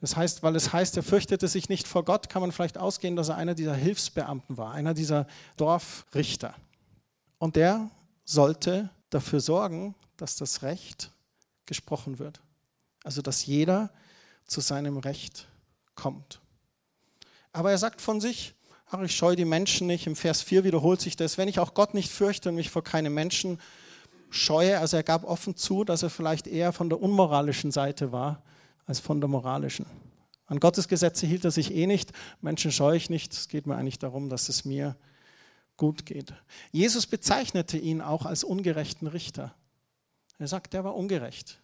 Das 0.00 0.16
heißt, 0.16 0.42
weil 0.42 0.56
es 0.56 0.72
heißt, 0.72 0.96
er 0.96 1.04
fürchtete 1.04 1.46
sich 1.46 1.68
nicht 1.68 1.86
vor 1.86 2.04
Gott, 2.04 2.28
kann 2.28 2.42
man 2.42 2.50
vielleicht 2.50 2.76
ausgehen, 2.76 3.14
dass 3.14 3.28
er 3.28 3.36
einer 3.36 3.54
dieser 3.54 3.76
Hilfsbeamten 3.76 4.56
war, 4.56 4.72
einer 4.72 4.94
dieser 4.94 5.28
Dorfrichter. 5.56 6.56
Und 7.38 7.54
der 7.54 7.88
sollte 8.24 8.90
dafür 9.10 9.40
sorgen, 9.40 9.94
dass 10.16 10.36
das 10.36 10.62
Recht 10.62 11.10
gesprochen 11.66 12.18
wird. 12.18 12.40
Also 13.02 13.22
dass 13.22 13.46
jeder 13.46 13.90
zu 14.46 14.60
seinem 14.60 14.98
Recht 14.98 15.48
kommt. 15.94 16.40
Aber 17.52 17.70
er 17.70 17.78
sagt 17.78 18.00
von 18.00 18.20
sich, 18.20 18.54
ach, 18.90 19.00
ich 19.02 19.14
scheue 19.14 19.36
die 19.36 19.44
Menschen 19.44 19.86
nicht. 19.86 20.06
Im 20.06 20.16
Vers 20.16 20.42
4 20.42 20.64
wiederholt 20.64 21.00
sich 21.00 21.16
das, 21.16 21.38
wenn 21.38 21.48
ich 21.48 21.58
auch 21.58 21.74
Gott 21.74 21.94
nicht 21.94 22.10
fürchte 22.10 22.48
und 22.48 22.56
mich 22.56 22.70
vor 22.70 22.82
keinem 22.82 23.14
Menschen 23.14 23.60
scheue. 24.30 24.78
Also 24.78 24.96
er 24.96 25.02
gab 25.02 25.24
offen 25.24 25.56
zu, 25.56 25.84
dass 25.84 26.02
er 26.02 26.10
vielleicht 26.10 26.46
eher 26.46 26.72
von 26.72 26.88
der 26.88 27.00
unmoralischen 27.00 27.70
Seite 27.70 28.12
war 28.12 28.42
als 28.86 29.00
von 29.00 29.20
der 29.20 29.28
moralischen. 29.28 29.86
An 30.46 30.60
Gottes 30.60 30.88
Gesetze 30.88 31.26
hielt 31.26 31.44
er 31.44 31.50
sich 31.50 31.74
eh 31.74 31.86
nicht. 31.86 32.12
Menschen 32.42 32.70
scheue 32.70 32.96
ich 32.96 33.08
nicht. 33.08 33.32
Es 33.32 33.48
geht 33.48 33.66
mir 33.66 33.76
eigentlich 33.76 33.98
darum, 33.98 34.28
dass 34.28 34.48
es 34.48 34.64
mir 34.64 34.96
gut 35.76 36.06
geht. 36.06 36.32
Jesus 36.72 37.06
bezeichnete 37.06 37.78
ihn 37.78 38.00
auch 38.00 38.26
als 38.26 38.44
ungerechten 38.44 39.06
Richter. 39.06 39.54
Er 40.38 40.48
sagt, 40.48 40.72
der 40.72 40.84
war 40.84 40.94
ungerecht. 40.94 41.60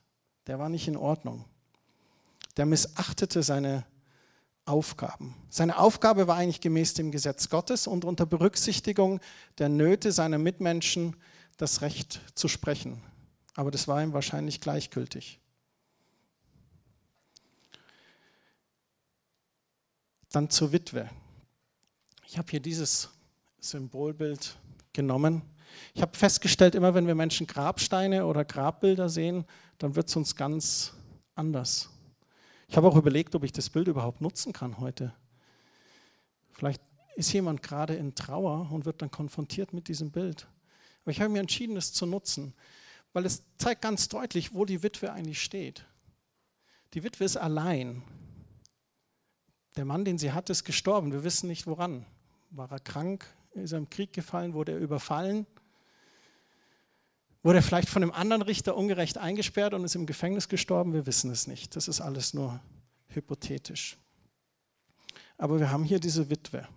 Der 0.47 0.59
war 0.59 0.69
nicht 0.69 0.89
in 0.89 0.97
Ordnung. 0.97 1.45
Der 2.57 2.67
missachtete 2.67 3.43
seine 3.43 3.85
Aufgaben. 4.65 5.35
Seine 5.49 5.79
Aufgabe 5.79 6.27
war 6.27 6.37
eigentlich 6.37 6.61
gemäß 6.61 6.95
dem 6.95 7.11
Gesetz 7.11 7.49
Gottes 7.49 7.87
und 7.87 8.05
unter 8.05 8.27
Berücksichtigung 8.27 9.21
der 9.59 9.69
Nöte 9.69 10.13
seiner 10.13 10.39
Mitmenschen 10.39 11.17
das 11.57 11.83
Recht 11.83 12.21
zu 12.35 12.49
sprechen. 12.49 13.03
Aber 13.55 13.71
das 13.71 13.89
war 13.89 14.03
ihm 14.03 14.13
wahrscheinlich 14.13 14.61
gleichgültig. 14.61 15.41
Dann 20.31 20.49
zur 20.51 20.73
Witwe. 20.73 21.11
Ich 22.27 22.39
habe 22.39 22.49
hier 22.49 22.61
dieses 22.61 23.11
Symbolbild 23.61 24.57
genommen. 24.93 25.43
Ich 25.95 26.03
habe 26.03 26.17
festgestellt, 26.17 26.75
immer 26.75 26.95
wenn 26.95 27.07
wir 27.07 27.15
Menschen 27.15 27.47
Grabsteine 27.47 28.27
oder 28.27 28.45
Grabbilder 28.45 29.09
sehen, 29.09 29.45
dann 29.79 29.95
wird 29.95 30.09
es 30.09 30.17
uns 30.17 30.37
ganz 30.37 30.95
anders. 31.35 31.91
Ich 32.69 32.77
habe 32.77 32.89
auch 32.89 32.97
überlegt, 32.97 33.35
ob 33.35 33.45
ich 33.45 33.53
das 33.53 33.71
Bild 33.71 33.89
überhaupt 33.89 34.21
nutzen 34.21 34.53
kann 34.53 34.79
heute. 34.79 35.13
Vielleicht 36.53 36.83
ist 37.17 37.33
jemand 37.33 37.63
gerade 37.63 37.95
in 37.95 38.15
Trauer 38.15 38.71
und 38.71 38.85
wird 38.85 39.03
dann 39.03 39.11
konfrontiert 39.11 39.73
mit 39.73 39.89
diesem 39.89 40.11
Bild. 40.11 40.49
Aber 41.03 41.11
ich 41.11 41.21
habe 41.21 41.31
mir 41.31 41.41
entschieden, 41.41 41.77
es 41.77 41.93
zu 41.93 42.07
nutzen, 42.07 42.55
weil 43.13 43.27
es 43.27 43.43
zeigt 43.57 43.83
ganz 43.83 44.09
deutlich, 44.09 44.55
wo 44.55 44.65
die 44.65 44.83
Witwe 44.83 45.13
eigentlich 45.13 45.43
steht. 45.43 45.85
Die 46.95 47.03
Witwe 47.03 47.25
ist 47.25 47.37
allein. 47.37 48.03
Der 49.77 49.85
Mann, 49.85 50.05
den 50.05 50.19
sie 50.19 50.33
hat, 50.33 50.51
ist 50.51 50.65
gestorben. 50.65 51.13
Wir 51.13 51.25
wissen 51.25 51.47
nicht 51.47 51.67
woran. 51.67 52.07
War 52.51 52.71
er 52.71 52.81
krank? 52.81 53.27
Ist 53.53 53.73
er 53.73 53.79
im 53.79 53.91
Krieg 53.91 54.13
gefallen? 54.13 54.55
Wurde 54.55 54.73
er 54.73 54.79
überfallen? 54.79 55.47
Wurde 57.43 57.59
er 57.59 57.63
vielleicht 57.63 57.89
von 57.89 58.03
einem 58.03 58.13
anderen 58.13 58.43
Richter 58.43 58.77
ungerecht 58.77 59.19
eingesperrt 59.19 59.75
und 59.75 59.85
ist 59.85 59.95
im 59.95 60.07
Gefängnis 60.07 60.49
gestorben? 60.49 60.93
Wir 60.93 61.07
wissen 61.07 61.31
es 61.31 61.47
nicht. 61.47 61.75
Das 61.75 61.89
ist 61.89 62.01
alles 62.01 62.35
nur 62.35 62.61
hypothetisch. 63.09 63.97
Aber 65.39 65.59
wir 65.59 65.71
haben 65.71 65.85
hier 65.85 66.01
diese 66.01 66.29
Witwe. 66.29 66.69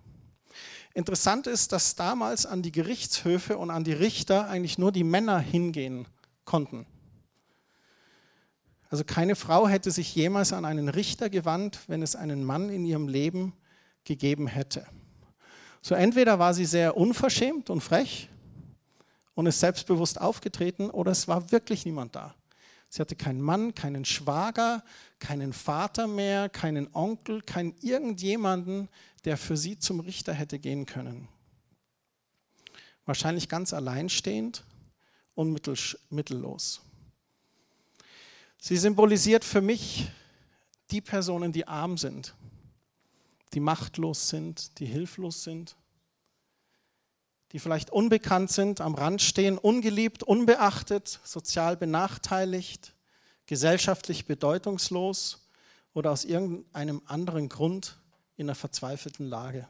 Interessant 0.94 1.46
ist, 1.46 1.72
dass 1.72 1.96
damals 1.96 2.46
an 2.46 2.62
die 2.62 2.72
Gerichtshöfe 2.72 3.58
und 3.58 3.70
an 3.70 3.84
die 3.84 3.92
Richter 3.92 4.48
eigentlich 4.48 4.78
nur 4.78 4.92
die 4.92 5.04
Männer 5.04 5.38
hingehen 5.38 6.06
konnten. 6.44 6.86
Also 8.88 9.04
keine 9.04 9.34
Frau 9.34 9.66
hätte 9.66 9.90
sich 9.90 10.14
jemals 10.14 10.52
an 10.52 10.64
einen 10.64 10.88
Richter 10.88 11.28
gewandt, 11.28 11.80
wenn 11.88 12.00
es 12.00 12.14
einen 12.14 12.44
Mann 12.44 12.70
in 12.70 12.84
ihrem 12.84 13.08
Leben 13.08 13.52
gegeben 14.04 14.46
hätte. 14.46 14.86
So 15.86 15.94
entweder 15.94 16.38
war 16.38 16.54
sie 16.54 16.64
sehr 16.64 16.96
unverschämt 16.96 17.68
und 17.68 17.82
frech 17.82 18.30
und 19.34 19.44
ist 19.44 19.60
selbstbewusst 19.60 20.18
aufgetreten 20.18 20.88
oder 20.88 21.12
es 21.12 21.28
war 21.28 21.52
wirklich 21.52 21.84
niemand 21.84 22.16
da. 22.16 22.34
Sie 22.88 23.02
hatte 23.02 23.16
keinen 23.16 23.42
Mann, 23.42 23.74
keinen 23.74 24.06
Schwager, 24.06 24.82
keinen 25.18 25.52
Vater 25.52 26.06
mehr, 26.06 26.48
keinen 26.48 26.88
Onkel, 26.94 27.42
keinen 27.42 27.74
irgendjemanden, 27.82 28.88
der 29.26 29.36
für 29.36 29.58
sie 29.58 29.78
zum 29.78 30.00
Richter 30.00 30.32
hätte 30.32 30.58
gehen 30.58 30.86
können. 30.86 31.28
Wahrscheinlich 33.04 33.50
ganz 33.50 33.74
alleinstehend 33.74 34.64
und 35.34 35.52
mittellos. 36.08 36.80
Sie 38.56 38.78
symbolisiert 38.78 39.44
für 39.44 39.60
mich 39.60 40.10
die 40.90 41.02
Personen, 41.02 41.52
die 41.52 41.68
arm 41.68 41.98
sind, 41.98 42.34
die 43.52 43.60
machtlos 43.60 44.28
sind, 44.28 44.78
die 44.78 44.86
hilflos 44.86 45.44
sind, 45.44 45.76
die 47.52 47.58
vielleicht 47.60 47.90
unbekannt 47.90 48.50
sind, 48.50 48.80
am 48.80 48.94
Rand 48.94 49.22
stehen, 49.22 49.58
ungeliebt, 49.58 50.22
unbeachtet, 50.22 51.20
sozial 51.22 51.76
benachteiligt, 51.76 52.94
gesellschaftlich 53.46 54.26
bedeutungslos 54.26 55.48
oder 55.92 56.10
aus 56.10 56.24
irgendeinem 56.24 57.02
anderen 57.06 57.48
Grund 57.48 58.00
in 58.36 58.46
einer 58.46 58.56
verzweifelten 58.56 59.28
Lage. 59.28 59.68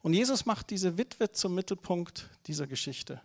Und 0.00 0.14
Jesus 0.14 0.46
macht 0.46 0.70
diese 0.70 0.96
Witwe 0.96 1.32
zum 1.32 1.54
Mittelpunkt 1.54 2.30
dieser 2.46 2.66
Geschichte. 2.66 3.20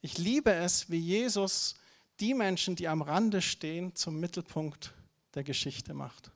Ich 0.00 0.16
liebe 0.16 0.52
es, 0.52 0.88
wie 0.90 0.98
Jesus 0.98 1.74
die 2.20 2.32
Menschen, 2.34 2.76
die 2.76 2.88
am 2.88 3.02
Rande 3.02 3.42
stehen, 3.42 3.94
zum 3.94 4.20
Mittelpunkt 4.20 4.94
der 5.34 5.44
Geschichte 5.44 5.92
macht. 5.92 6.30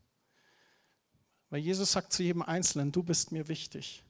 Weil 1.50 1.61
Jesus 1.61 1.93
sagt 1.93 2.12
zu 2.12 2.23
jedem 2.23 2.43
Einzelnen, 2.43 2.93
du 2.93 3.02
bist 3.02 3.33
mir 3.33 3.49
wichtig. 3.49 4.02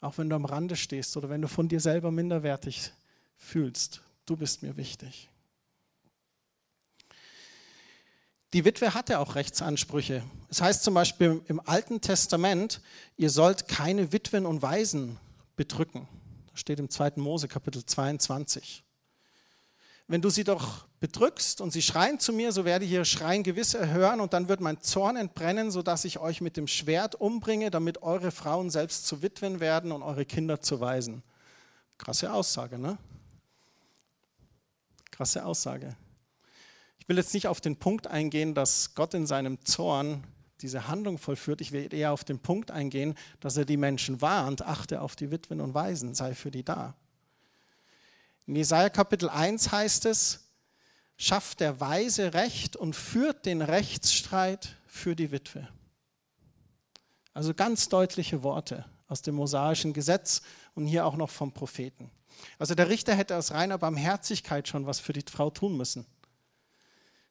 Auch 0.00 0.18
wenn 0.18 0.30
du 0.30 0.36
am 0.36 0.44
Rande 0.44 0.76
stehst 0.76 1.16
oder 1.16 1.28
wenn 1.28 1.42
du 1.42 1.48
von 1.48 1.68
dir 1.68 1.80
selber 1.80 2.10
minderwertig 2.10 2.92
fühlst, 3.36 4.00
du 4.24 4.36
bist 4.36 4.62
mir 4.62 4.76
wichtig. 4.76 5.28
Die 8.52 8.64
Witwe 8.64 8.94
hatte 8.94 9.20
auch 9.20 9.36
Rechtsansprüche. 9.36 10.24
Es 10.48 10.60
heißt 10.60 10.82
zum 10.82 10.94
Beispiel 10.94 11.40
im 11.46 11.60
Alten 11.60 12.00
Testament, 12.00 12.80
ihr 13.16 13.30
sollt 13.30 13.68
keine 13.68 14.12
Witwen 14.12 14.44
und 14.44 14.62
Waisen 14.62 15.18
bedrücken. 15.54 16.08
Das 16.50 16.60
steht 16.60 16.80
im 16.80 16.90
2. 16.90 17.12
Mose 17.16 17.46
Kapitel 17.46 17.84
22. 17.84 18.82
Wenn 20.08 20.20
du 20.20 20.30
sie 20.30 20.42
doch 20.42 20.86
bedrückst 21.00 21.60
und 21.60 21.72
sie 21.72 21.82
schreien 21.82 22.20
zu 22.20 22.32
mir, 22.32 22.52
so 22.52 22.64
werde 22.64 22.84
ich 22.84 22.92
ihr 22.92 23.04
Schreien 23.04 23.42
gewiss 23.42 23.74
erhören 23.74 24.20
und 24.20 24.32
dann 24.32 24.48
wird 24.48 24.60
mein 24.60 24.80
Zorn 24.80 25.16
entbrennen, 25.16 25.70
sodass 25.70 26.04
ich 26.04 26.18
euch 26.18 26.40
mit 26.40 26.56
dem 26.56 26.66
Schwert 26.66 27.14
umbringe, 27.14 27.70
damit 27.70 28.02
eure 28.02 28.30
Frauen 28.30 28.70
selbst 28.70 29.06
zu 29.06 29.22
Witwen 29.22 29.60
werden 29.60 29.92
und 29.92 30.02
eure 30.02 30.24
Kinder 30.24 30.60
zu 30.60 30.80
Waisen. 30.80 31.22
Krasse 31.98 32.32
Aussage, 32.32 32.78
ne? 32.78 32.98
Krasse 35.10 35.44
Aussage 35.44 35.96
will 37.10 37.16
jetzt 37.16 37.34
nicht 37.34 37.48
auf 37.48 37.60
den 37.60 37.76
Punkt 37.76 38.06
eingehen, 38.06 38.54
dass 38.54 38.94
Gott 38.94 39.14
in 39.14 39.26
seinem 39.26 39.62
Zorn 39.64 40.22
diese 40.60 40.86
Handlung 40.86 41.18
vollführt. 41.18 41.60
Ich 41.60 41.72
will 41.72 41.92
eher 41.92 42.12
auf 42.12 42.22
den 42.22 42.38
Punkt 42.38 42.70
eingehen, 42.70 43.16
dass 43.40 43.56
er 43.56 43.64
die 43.64 43.76
Menschen 43.76 44.20
warnt, 44.20 44.62
achte 44.62 45.00
auf 45.00 45.16
die 45.16 45.32
Witwen 45.32 45.60
und 45.60 45.74
Waisen, 45.74 46.14
sei 46.14 46.36
für 46.36 46.52
die 46.52 46.64
da. 46.64 46.94
In 48.46 48.54
Jesaja 48.54 48.90
Kapitel 48.90 49.28
1 49.28 49.72
heißt 49.72 50.06
es, 50.06 50.49
schafft 51.20 51.60
der 51.60 51.80
Weise 51.80 52.32
Recht 52.32 52.76
und 52.76 52.96
führt 52.96 53.44
den 53.44 53.60
Rechtsstreit 53.60 54.74
für 54.86 55.14
die 55.14 55.30
Witwe. 55.30 55.68
Also 57.34 57.52
ganz 57.52 57.90
deutliche 57.90 58.42
Worte 58.42 58.86
aus 59.06 59.20
dem 59.20 59.34
mosaischen 59.34 59.92
Gesetz 59.92 60.40
und 60.74 60.86
hier 60.86 61.04
auch 61.04 61.16
noch 61.16 61.28
vom 61.28 61.52
Propheten. 61.52 62.10
Also 62.58 62.74
der 62.74 62.88
Richter 62.88 63.14
hätte 63.14 63.36
aus 63.36 63.52
reiner 63.52 63.76
Barmherzigkeit 63.76 64.66
schon 64.66 64.86
was 64.86 64.98
für 64.98 65.12
die 65.12 65.22
Frau 65.30 65.50
tun 65.50 65.76
müssen. 65.76 66.06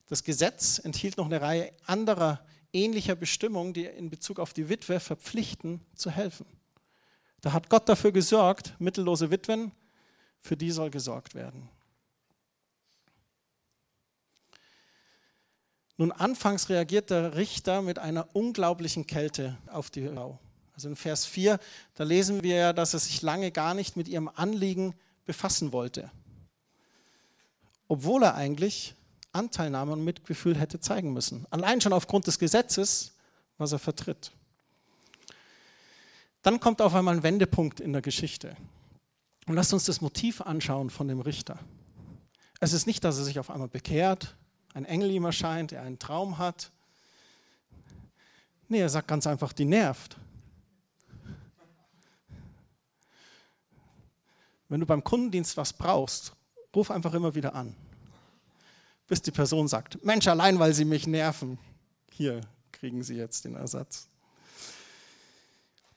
Das 0.06 0.24
Gesetz 0.24 0.78
enthielt 0.78 1.18
noch 1.18 1.26
eine 1.26 1.42
Reihe 1.42 1.74
anderer 1.88 2.46
ähnlicher 2.72 3.16
Bestimmungen, 3.16 3.74
die 3.74 3.86
in 3.86 4.12
Bezug 4.12 4.38
auf 4.38 4.54
die 4.54 4.70
Witwe 4.70 5.00
verpflichten, 5.00 5.84
zu 5.96 6.12
helfen. 6.12 6.46
Da 7.42 7.54
hat 7.54 7.70
Gott 7.72 7.90
dafür 7.90 8.12
gesorgt, 8.12 8.76
mittellose 8.78 9.32
Witwen, 9.32 9.72
für 10.38 10.56
die 10.56 10.70
soll 10.70 10.92
gesorgt 10.92 11.34
werden. 11.34 11.70
Nun, 16.00 16.14
anfangs 16.14 16.70
reagiert 16.70 17.10
der 17.10 17.36
Richter 17.36 17.82
mit 17.82 18.00
einer 18.00 18.34
unglaublichen 18.34 19.06
Kälte 19.06 19.58
auf 19.68 19.90
die 19.90 20.08
Frau. 20.08 20.40
Also 20.74 20.88
in 20.88 20.96
Vers 20.96 21.26
4, 21.26 21.60
da 21.96 22.06
lesen 22.06 22.42
wir 22.42 22.56
ja, 22.56 22.72
dass 22.72 22.94
er 22.94 23.02
sich 23.02 23.22
lange 23.22 23.52
gar 23.52 23.74
nicht 23.74 23.98
mit 23.98 24.08
ihrem 24.08 24.30
Anliegen 24.30 24.96
befassen 25.26 25.74
wollte. 25.74 26.10
Obwohl 27.90 28.24
er 28.24 28.36
eigentlich 28.36 28.96
Anteilnahme 29.34 29.92
und 29.92 30.06
Mitgefühl 30.06 30.58
hätte 30.58 30.80
zeigen 30.80 31.12
müssen. 31.12 31.46
Allein 31.50 31.82
schon 31.82 31.92
aufgrund 31.92 32.28
des 32.28 32.40
Gesetzes, 32.40 33.18
was 33.58 33.74
er 33.74 33.80
vertritt. 33.80 34.32
Dann 36.44 36.62
kommt 36.62 36.82
auf 36.82 36.96
einmal 36.96 37.18
ein 37.18 37.24
Wendepunkt 37.24 37.82
in 37.82 37.92
der 37.92 38.02
Geschichte. 38.02 38.56
Und 39.48 39.56
lasst 39.56 39.74
uns 39.74 39.84
das 39.84 40.00
Motiv 40.00 40.40
anschauen 40.40 40.92
von 40.92 41.10
dem 41.10 41.20
Richter. 41.20 41.60
Es 42.62 42.72
ist 42.72 42.88
nicht, 42.88 43.04
dass 43.04 43.18
er 43.18 43.26
sich 43.26 43.38
auf 43.38 43.50
einmal 43.50 43.68
bekehrt, 43.68 44.38
ein 44.74 44.86
Engel 44.86 45.12
ihm 45.12 45.26
erscheint, 45.26 45.72
er 45.72 45.82
einen 45.82 46.00
Traum 46.00 46.38
hat. 46.38 46.72
Nee, 48.68 48.80
er 48.80 48.90
sagt 48.90 49.08
ganz 49.08 49.26
einfach, 49.28 49.54
die 49.54 49.66
nervt. 49.66 50.16
Wenn 54.68 54.80
du 54.80 54.86
beim 54.86 55.04
Kundendienst 55.04 55.58
was 55.58 55.74
brauchst, 55.74 56.34
ruf 56.76 56.92
einfach 56.92 57.14
immer 57.14 57.34
wieder 57.34 57.56
an. 57.56 57.76
Bis 59.08 59.22
die 59.24 59.32
Person 59.32 59.68
sagt, 59.68 60.04
Mensch, 60.06 60.28
allein 60.28 60.60
weil 60.60 60.74
sie 60.76 60.86
mich 60.86 61.08
nerven, 61.08 61.58
hier 62.12 62.42
kriegen 62.72 63.02
sie 63.02 63.16
jetzt 63.16 63.46
den 63.46 63.56
Ersatz. 63.56 64.08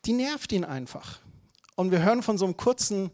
Die 0.07 0.15
nervt 0.15 0.51
ihn 0.53 0.65
einfach. 0.65 1.21
Und 1.77 1.91
wir 1.91 2.03
hören 2.03 2.23
von 2.23 2.39
so 2.39 2.47
einem 2.47 2.57
kurzen 2.57 3.11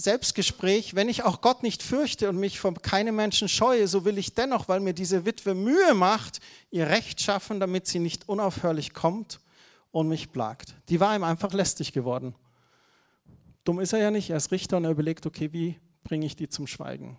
Selbstgespräch, 0.00 0.94
wenn 0.94 1.08
ich 1.08 1.24
auch 1.24 1.40
Gott 1.40 1.64
nicht 1.64 1.82
fürchte 1.82 2.28
und 2.28 2.36
mich 2.36 2.60
von 2.60 2.80
keinem 2.80 3.16
Menschen 3.16 3.48
scheue, 3.48 3.88
so 3.88 4.04
will 4.04 4.16
ich 4.16 4.32
dennoch, 4.32 4.68
weil 4.68 4.78
mir 4.78 4.94
diese 4.94 5.26
Witwe 5.26 5.54
Mühe 5.54 5.92
macht, 5.92 6.38
ihr 6.70 6.86
Recht 6.86 7.20
schaffen, 7.20 7.58
damit 7.58 7.88
sie 7.88 7.98
nicht 7.98 8.28
unaufhörlich 8.28 8.94
kommt 8.94 9.40
und 9.90 10.08
mich 10.08 10.30
plagt. 10.30 10.76
Die 10.88 11.00
war 11.00 11.16
ihm 11.16 11.24
einfach 11.24 11.52
lästig 11.52 11.92
geworden. 11.92 12.36
Dumm 13.64 13.80
ist 13.80 13.92
er 13.92 13.98
ja 13.98 14.12
nicht, 14.12 14.30
er 14.30 14.36
ist 14.36 14.52
Richter 14.52 14.76
und 14.76 14.84
er 14.84 14.92
überlegt, 14.92 15.26
okay, 15.26 15.52
wie 15.52 15.80
bringe 16.04 16.26
ich 16.26 16.36
die 16.36 16.48
zum 16.48 16.68
Schweigen? 16.68 17.16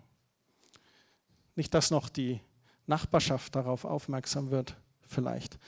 Nicht, 1.55 1.73
dass 1.73 1.91
noch 1.91 2.07
die 2.07 2.39
Nachbarschaft 2.87 3.57
darauf 3.57 3.83
aufmerksam 3.83 4.51
wird, 4.51 4.77
vielleicht. 5.01 5.59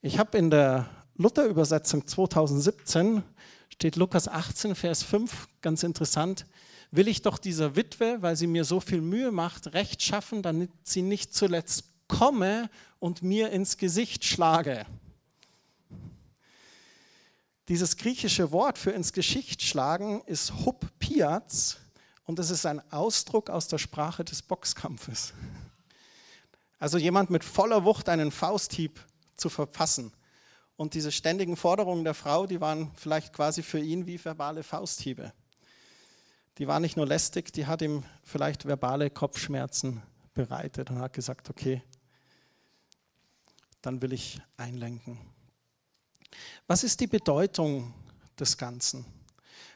Ich 0.00 0.18
habe 0.18 0.38
in 0.38 0.48
der 0.48 0.88
Luther-Übersetzung 1.16 2.06
2017 2.06 3.22
steht 3.68 3.96
Lukas 3.96 4.28
18, 4.28 4.74
Vers 4.74 5.02
5, 5.02 5.48
ganz 5.62 5.82
interessant, 5.82 6.46
will 6.90 7.08
ich 7.08 7.22
doch 7.22 7.38
dieser 7.38 7.76
Witwe, 7.76 8.18
weil 8.20 8.36
sie 8.36 8.46
mir 8.46 8.64
so 8.64 8.80
viel 8.80 9.00
Mühe 9.00 9.30
macht, 9.30 9.72
Recht 9.74 10.02
schaffen, 10.02 10.42
damit 10.42 10.70
sie 10.84 11.02
nicht 11.02 11.34
zuletzt 11.34 11.84
komme 12.08 12.70
und 12.98 13.22
mir 13.22 13.50
ins 13.50 13.76
Gesicht 13.76 14.24
schlage. 14.24 14.86
Dieses 17.68 17.98
griechische 17.98 18.50
Wort 18.50 18.78
für 18.78 18.92
ins 18.92 19.12
Gesicht 19.12 19.62
schlagen 19.62 20.22
ist 20.24 20.64
Hup 20.64 20.86
Piaz 20.98 21.76
und 22.24 22.38
das 22.38 22.50
ist 22.50 22.64
ein 22.64 22.80
Ausdruck 22.90 23.50
aus 23.50 23.68
der 23.68 23.78
Sprache 23.78 24.24
des 24.24 24.40
Boxkampfes. 24.40 25.34
Also 26.78 26.96
jemand 26.96 27.28
mit 27.28 27.44
voller 27.44 27.84
Wucht 27.84 28.08
einen 28.08 28.30
Fausthieb 28.30 28.98
zu 29.36 29.50
verpassen. 29.50 30.12
Und 30.78 30.94
diese 30.94 31.10
ständigen 31.10 31.56
Forderungen 31.56 32.04
der 32.04 32.14
Frau, 32.14 32.46
die 32.46 32.60
waren 32.60 32.92
vielleicht 32.94 33.32
quasi 33.32 33.64
für 33.64 33.80
ihn 33.80 34.06
wie 34.06 34.24
verbale 34.24 34.62
Fausthiebe. 34.62 35.32
Die 36.58 36.68
waren 36.68 36.82
nicht 36.82 36.96
nur 36.96 37.04
lästig, 37.04 37.52
die 37.52 37.66
hat 37.66 37.82
ihm 37.82 38.04
vielleicht 38.22 38.64
verbale 38.64 39.10
Kopfschmerzen 39.10 40.02
bereitet 40.34 40.90
und 40.90 41.00
hat 41.00 41.14
gesagt, 41.14 41.50
okay, 41.50 41.82
dann 43.82 44.02
will 44.02 44.12
ich 44.12 44.40
einlenken. 44.56 45.18
Was 46.68 46.84
ist 46.84 47.00
die 47.00 47.08
Bedeutung 47.08 47.92
des 48.38 48.56
Ganzen? 48.56 49.04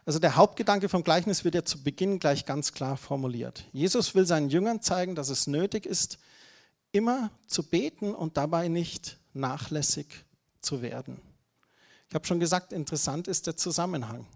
Also 0.05 0.21
der 0.21 0.37
Hauptgedanke 0.37 0.89
vom 0.89 1.03
Gleichnis 1.03 1.43
wird 1.43 1.57
ja 1.57 1.65
zu 1.65 1.83
Beginn 1.83 2.21
gleich 2.21 2.47
ganz 2.47 2.73
klar 2.73 2.97
formuliert. 2.97 3.65
Jesus 3.73 4.15
will 4.15 4.25
seinen 4.25 4.51
Jüngern 4.51 4.81
zeigen, 4.81 5.17
dass 5.17 5.31
es 5.31 5.49
nötig 5.49 5.85
ist, 5.85 6.21
immer 6.93 7.33
zu 7.49 7.65
beten 7.65 8.15
und 8.15 8.37
dabei 8.37 8.69
nicht 8.69 9.19
nachlässig 9.33 10.25
zu 10.63 10.83
werden. 10.83 11.21
Ich 12.09 12.15
habe 12.15 12.27
schon 12.27 12.41
gesagt, 12.41 12.73
interessant 12.73 13.27
ist 13.27 13.47
der 13.47 13.57
Zusammenhang. 13.57 14.27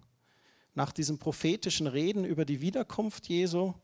Nach 0.74 0.92
diesen 0.92 1.18
prophetischen 1.18 1.86
Reden 1.86 2.24
über 2.24 2.44
die 2.44 2.60
Wiederkunft 2.60 3.28
Jesu 3.28 3.74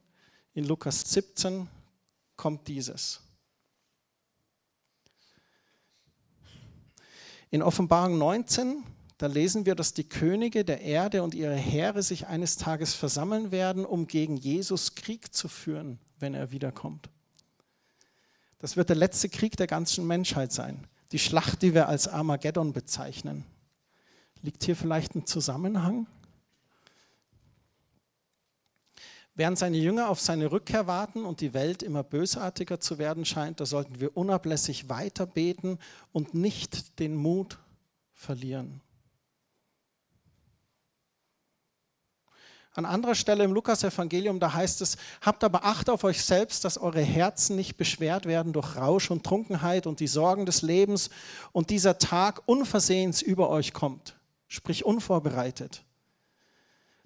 in 0.55 0.64
Lukas 0.64 1.11
17 1.12 1.68
kommt 2.37 2.68
dieses. 2.68 3.20
In 7.50 7.62
Offenbarung 7.62 8.16
19, 8.16 8.83
da 9.18 9.26
lesen 9.26 9.66
wir, 9.66 9.74
dass 9.74 9.92
die 9.92 10.09
Könige 10.09 10.64
der 10.64 10.81
Erde 10.81 11.22
und 11.22 11.35
ihre 11.35 11.55
Heere 11.55 12.02
sich 12.02 12.26
eines 12.26 12.57
Tages 12.57 12.94
versammeln 12.94 13.50
werden, 13.50 13.85
um 13.85 14.07
gegen 14.07 14.38
Jesus 14.38 14.94
Krieg 14.94 15.35
zu 15.35 15.48
führen, 15.48 15.98
wenn 16.18 16.33
er 16.33 16.50
wiederkommt. 16.50 17.11
Das 18.59 18.78
wird 18.78 18.88
der 18.88 18.96
letzte 18.96 19.28
Krieg 19.28 19.57
der 19.59 19.66
ganzen 19.66 20.07
Menschheit 20.07 20.50
sein 20.52 20.87
die 21.12 21.18
Schlacht, 21.18 21.62
die 21.62 21.75
wir 21.75 21.88
als 21.88 22.09
Armageddon 22.09 22.72
bezeichnen. 22.72 23.44
Liegt 24.42 24.64
hier 24.64 24.75
vielleicht 24.75 25.14
ein 25.14 25.27
Zusammenhang? 25.27 26.07
Während 29.35 29.59
seine 29.59 29.79
Jünger 29.79 30.11
auf 30.11 30.20
seine 30.20 30.53
Rückkehr 30.53 30.87
warten 30.87 31.25
und 31.25 31.40
die 31.40 31.55
Welt 31.55 31.83
immer 31.83 32.03
bösartiger 32.03 32.81
zu 32.81 32.98
werden 32.98 33.25
scheint, 33.25 33.61
da 33.61 33.66
sollten 33.66 33.98
wir 33.98 34.16
unablässig 34.16 34.88
weiter 34.88 35.27
beten 35.27 35.79
und 36.12 36.35
nicht 36.35 36.98
den 36.98 37.14
Mut 37.14 37.59
verlieren. 38.12 38.83
An 42.74 42.87
anderer 42.87 43.14
Stelle 43.14 43.44
im 43.44 43.52
Lukas-Evangelium, 43.52 44.40
da 44.40 44.54
heißt 44.54 44.80
es, 44.80 44.96
habt 45.20 45.44
aber 45.44 45.64
Acht 45.64 45.90
auf 45.90 46.04
euch 46.04 46.24
selbst, 46.24 46.64
dass 46.64 46.78
eure 46.78 47.02
Herzen 47.02 47.54
nicht 47.54 47.76
beschwert 47.76 48.24
werden 48.24 48.54
durch 48.54 48.76
Rausch 48.76 49.11
und 49.11 49.24
Trunkenheit 49.24 49.87
und 49.87 50.00
die 50.00 50.06
Sorgen 50.06 50.46
des 50.46 50.62
Lebens 50.62 51.11
und 51.52 51.68
dieser 51.68 51.98
Tag 51.98 52.42
unversehens 52.46 53.20
über 53.20 53.50
euch 53.50 53.74
kommt, 53.74 54.16
sprich 54.48 54.87
unvorbereitet. 54.87 55.85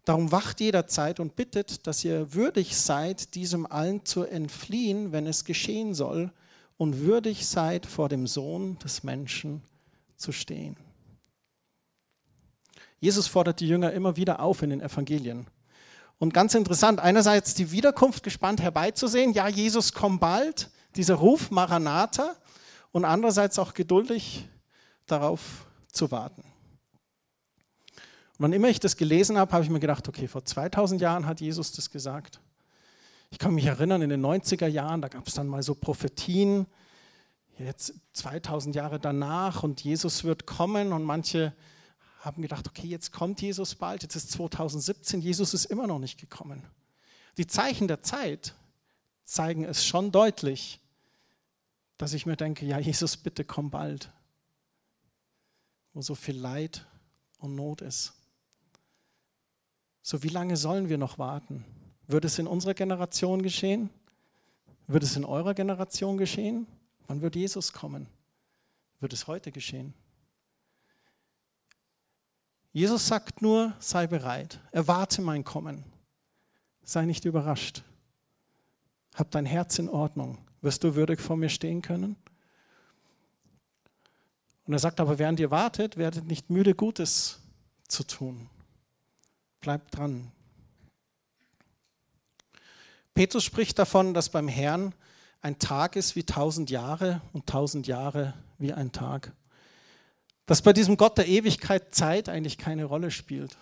Darum 0.04 0.30
wacht 0.30 0.60
jederzeit 0.60 1.18
und 1.18 1.34
bittet, 1.34 1.88
dass 1.88 2.04
ihr 2.04 2.32
würdig 2.32 2.76
seid, 2.76 3.34
diesem 3.34 3.66
allen 3.66 4.04
zu 4.04 4.22
entfliehen, 4.22 5.10
wenn 5.10 5.26
es 5.26 5.44
geschehen 5.44 5.94
soll, 5.94 6.32
und 6.76 7.00
würdig 7.00 7.46
seid, 7.46 7.86
vor 7.86 8.08
dem 8.08 8.28
Sohn 8.28 8.78
des 8.78 9.02
Menschen 9.02 9.62
zu 10.16 10.30
stehen. 10.30 10.76
Jesus 13.00 13.26
fordert 13.26 13.58
die 13.58 13.66
Jünger 13.66 13.92
immer 13.92 14.16
wieder 14.16 14.40
auf 14.40 14.62
in 14.62 14.70
den 14.70 14.80
Evangelien. 14.80 15.46
Und 16.18 16.32
ganz 16.32 16.54
interessant, 16.54 17.00
einerseits 17.00 17.54
die 17.54 17.72
Wiederkunft 17.72 18.22
gespannt 18.22 18.62
herbeizusehen, 18.62 19.32
ja, 19.32 19.48
Jesus 19.48 19.92
kommt 19.92 20.20
bald, 20.20 20.70
dieser 20.96 21.16
Ruf 21.16 21.50
Maranatha, 21.50 22.34
und 22.92 23.04
andererseits 23.04 23.58
auch 23.58 23.74
geduldig 23.74 24.48
darauf 25.04 25.66
zu 25.92 26.10
warten. 26.10 26.42
Und 28.38 28.44
wann 28.44 28.52
immer 28.54 28.68
ich 28.68 28.80
das 28.80 28.96
gelesen 28.96 29.36
habe, 29.36 29.52
habe 29.52 29.64
ich 29.64 29.70
mir 29.70 29.80
gedacht, 29.80 30.08
okay, 30.08 30.28
vor 30.28 30.44
2000 30.44 31.00
Jahren 31.00 31.26
hat 31.26 31.40
Jesus 31.42 31.72
das 31.72 31.90
gesagt. 31.90 32.40
Ich 33.30 33.38
kann 33.38 33.54
mich 33.54 33.66
erinnern, 33.66 34.00
in 34.02 34.10
den 34.10 34.24
90er 34.24 34.66
Jahren, 34.66 35.02
da 35.02 35.08
gab 35.08 35.26
es 35.26 35.34
dann 35.34 35.46
mal 35.46 35.62
so 35.62 35.74
Prophetien, 35.74 36.66
jetzt 37.58 37.94
2000 38.14 38.74
Jahre 38.74 38.98
danach 38.98 39.62
und 39.62 39.82
Jesus 39.82 40.24
wird 40.24 40.46
kommen 40.46 40.92
und 40.92 41.02
manche 41.02 41.54
haben 42.26 42.42
gedacht, 42.42 42.66
okay, 42.66 42.88
jetzt 42.88 43.12
kommt 43.12 43.40
Jesus 43.40 43.76
bald, 43.76 44.02
jetzt 44.02 44.16
ist 44.16 44.32
2017, 44.32 45.20
Jesus 45.20 45.54
ist 45.54 45.66
immer 45.66 45.86
noch 45.86 46.00
nicht 46.00 46.18
gekommen. 46.18 46.62
Die 47.38 47.46
Zeichen 47.46 47.86
der 47.86 48.02
Zeit 48.02 48.54
zeigen 49.24 49.64
es 49.64 49.86
schon 49.86 50.10
deutlich, 50.10 50.80
dass 51.98 52.12
ich 52.14 52.26
mir 52.26 52.36
denke, 52.36 52.66
ja, 52.66 52.78
Jesus, 52.80 53.16
bitte 53.16 53.44
komm 53.44 53.70
bald, 53.70 54.10
wo 55.92 56.02
so 56.02 56.16
viel 56.16 56.36
Leid 56.36 56.84
und 57.38 57.54
Not 57.54 57.80
ist. 57.80 58.12
So 60.02 60.24
wie 60.24 60.28
lange 60.28 60.56
sollen 60.56 60.88
wir 60.88 60.98
noch 60.98 61.18
warten? 61.18 61.64
Wird 62.08 62.24
es 62.24 62.40
in 62.40 62.48
unserer 62.48 62.74
Generation 62.74 63.42
geschehen? 63.42 63.88
Wird 64.88 65.04
es 65.04 65.16
in 65.16 65.24
eurer 65.24 65.54
Generation 65.54 66.18
geschehen? 66.18 66.66
Wann 67.06 67.20
wird 67.22 67.36
Jesus 67.36 67.72
kommen? 67.72 68.08
Wird 68.98 69.12
es 69.12 69.28
heute 69.28 69.52
geschehen? 69.52 69.94
Jesus 72.76 73.06
sagt 73.06 73.40
nur, 73.40 73.72
sei 73.78 74.06
bereit, 74.06 74.60
erwarte 74.70 75.22
mein 75.22 75.44
Kommen. 75.44 75.82
Sei 76.84 77.06
nicht 77.06 77.24
überrascht. 77.24 77.82
Hab 79.14 79.30
dein 79.30 79.46
Herz 79.46 79.78
in 79.78 79.88
Ordnung. 79.88 80.36
Wirst 80.60 80.84
du 80.84 80.94
würdig 80.94 81.22
vor 81.22 81.38
mir 81.38 81.48
stehen 81.48 81.80
können? 81.80 82.16
Und 84.66 84.74
er 84.74 84.78
sagt 84.78 85.00
aber, 85.00 85.18
während 85.18 85.40
ihr 85.40 85.50
wartet, 85.50 85.96
werdet 85.96 86.26
nicht 86.26 86.50
müde, 86.50 86.74
Gutes 86.74 87.40
zu 87.88 88.04
tun. 88.04 88.50
Bleibt 89.62 89.96
dran. 89.96 90.30
Petrus 93.14 93.42
spricht 93.42 93.78
davon, 93.78 94.12
dass 94.12 94.28
beim 94.28 94.48
Herrn 94.48 94.94
ein 95.40 95.58
Tag 95.58 95.96
ist 95.96 96.14
wie 96.14 96.24
tausend 96.24 96.68
Jahre 96.68 97.22
und 97.32 97.46
tausend 97.46 97.86
Jahre 97.86 98.34
wie 98.58 98.74
ein 98.74 98.92
Tag. 98.92 99.32
Dass 100.46 100.62
bei 100.62 100.72
diesem 100.72 100.96
Gott 100.96 101.18
der 101.18 101.26
Ewigkeit 101.26 101.94
Zeit 101.94 102.28
eigentlich 102.28 102.56
keine 102.56 102.84
Rolle 102.84 103.10
spielt. 103.10 103.58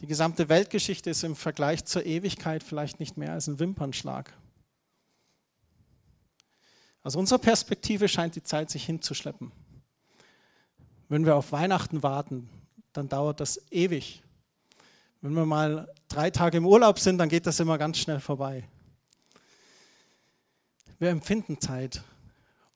Die 0.00 0.06
gesamte 0.06 0.48
Weltgeschichte 0.48 1.10
ist 1.10 1.22
im 1.24 1.36
Vergleich 1.36 1.84
zur 1.84 2.06
Ewigkeit 2.06 2.62
vielleicht 2.62 3.00
nicht 3.00 3.18
mehr 3.18 3.32
als 3.32 3.46
ein 3.46 3.58
Wimpernschlag. 3.58 4.32
Aus 7.02 7.16
unserer 7.16 7.38
Perspektive 7.38 8.08
scheint 8.08 8.34
die 8.34 8.42
Zeit 8.42 8.70
sich 8.70 8.84
hinzuschleppen. 8.84 9.52
Wenn 11.08 11.26
wir 11.26 11.36
auf 11.36 11.52
Weihnachten 11.52 12.02
warten, 12.02 12.48
dann 12.92 13.08
dauert 13.08 13.40
das 13.40 13.60
ewig. 13.70 14.22
Wenn 15.20 15.34
wir 15.34 15.44
mal 15.44 15.92
drei 16.08 16.30
Tage 16.30 16.56
im 16.56 16.66
Urlaub 16.66 16.98
sind, 16.98 17.18
dann 17.18 17.28
geht 17.28 17.46
das 17.46 17.60
immer 17.60 17.76
ganz 17.76 17.98
schnell 17.98 18.20
vorbei. 18.20 18.64
Wir 20.98 21.10
empfinden 21.10 21.60
Zeit 21.60 22.02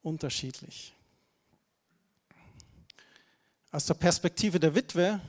unterschiedlich. 0.02 0.94
Aus 3.74 3.86
der 3.86 3.94
Perspektive 3.94 4.60
der 4.60 4.76
Witwe 4.76 5.20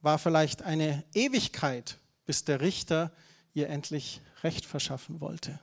war 0.00 0.18
vielleicht 0.18 0.62
eine 0.62 1.04
Ewigkeit, 1.12 1.98
bis 2.24 2.42
der 2.42 2.62
Richter 2.62 3.12
ihr 3.52 3.68
endlich 3.68 4.22
Recht 4.42 4.64
verschaffen 4.64 5.20
wollte. 5.20 5.60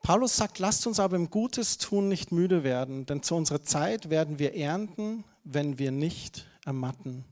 Paulus 0.00 0.36
sagt, 0.36 0.58
lasst 0.58 0.86
uns 0.86 0.98
aber 0.98 1.16
im 1.16 1.28
Gutes 1.28 1.76
tun 1.76 2.08
nicht 2.08 2.32
müde 2.32 2.64
werden, 2.64 3.04
denn 3.04 3.22
zu 3.22 3.34
unserer 3.34 3.62
Zeit 3.62 4.08
werden 4.08 4.38
wir 4.38 4.54
ernten, 4.54 5.24
wenn 5.44 5.78
wir 5.78 5.90
nicht 5.90 6.46
ermatten. 6.64 7.26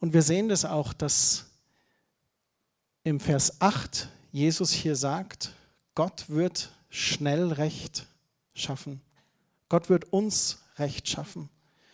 Und 0.00 0.12
wir 0.12 0.22
sehen 0.22 0.48
das 0.48 0.64
auch, 0.64 0.92
dass 0.92 1.46
im 3.04 3.20
Vers 3.20 3.60
8 3.60 4.08
Jesus 4.32 4.70
hier 4.72 4.96
sagt, 4.96 5.52
Gott 5.94 6.26
wird 6.28 6.70
schnell 6.88 7.52
Recht 7.52 8.06
schaffen. 8.54 9.00
Gott 9.68 9.88
wird 9.88 10.12
uns 10.12 10.62
Recht 10.78 11.08
schaffen. 11.08 11.48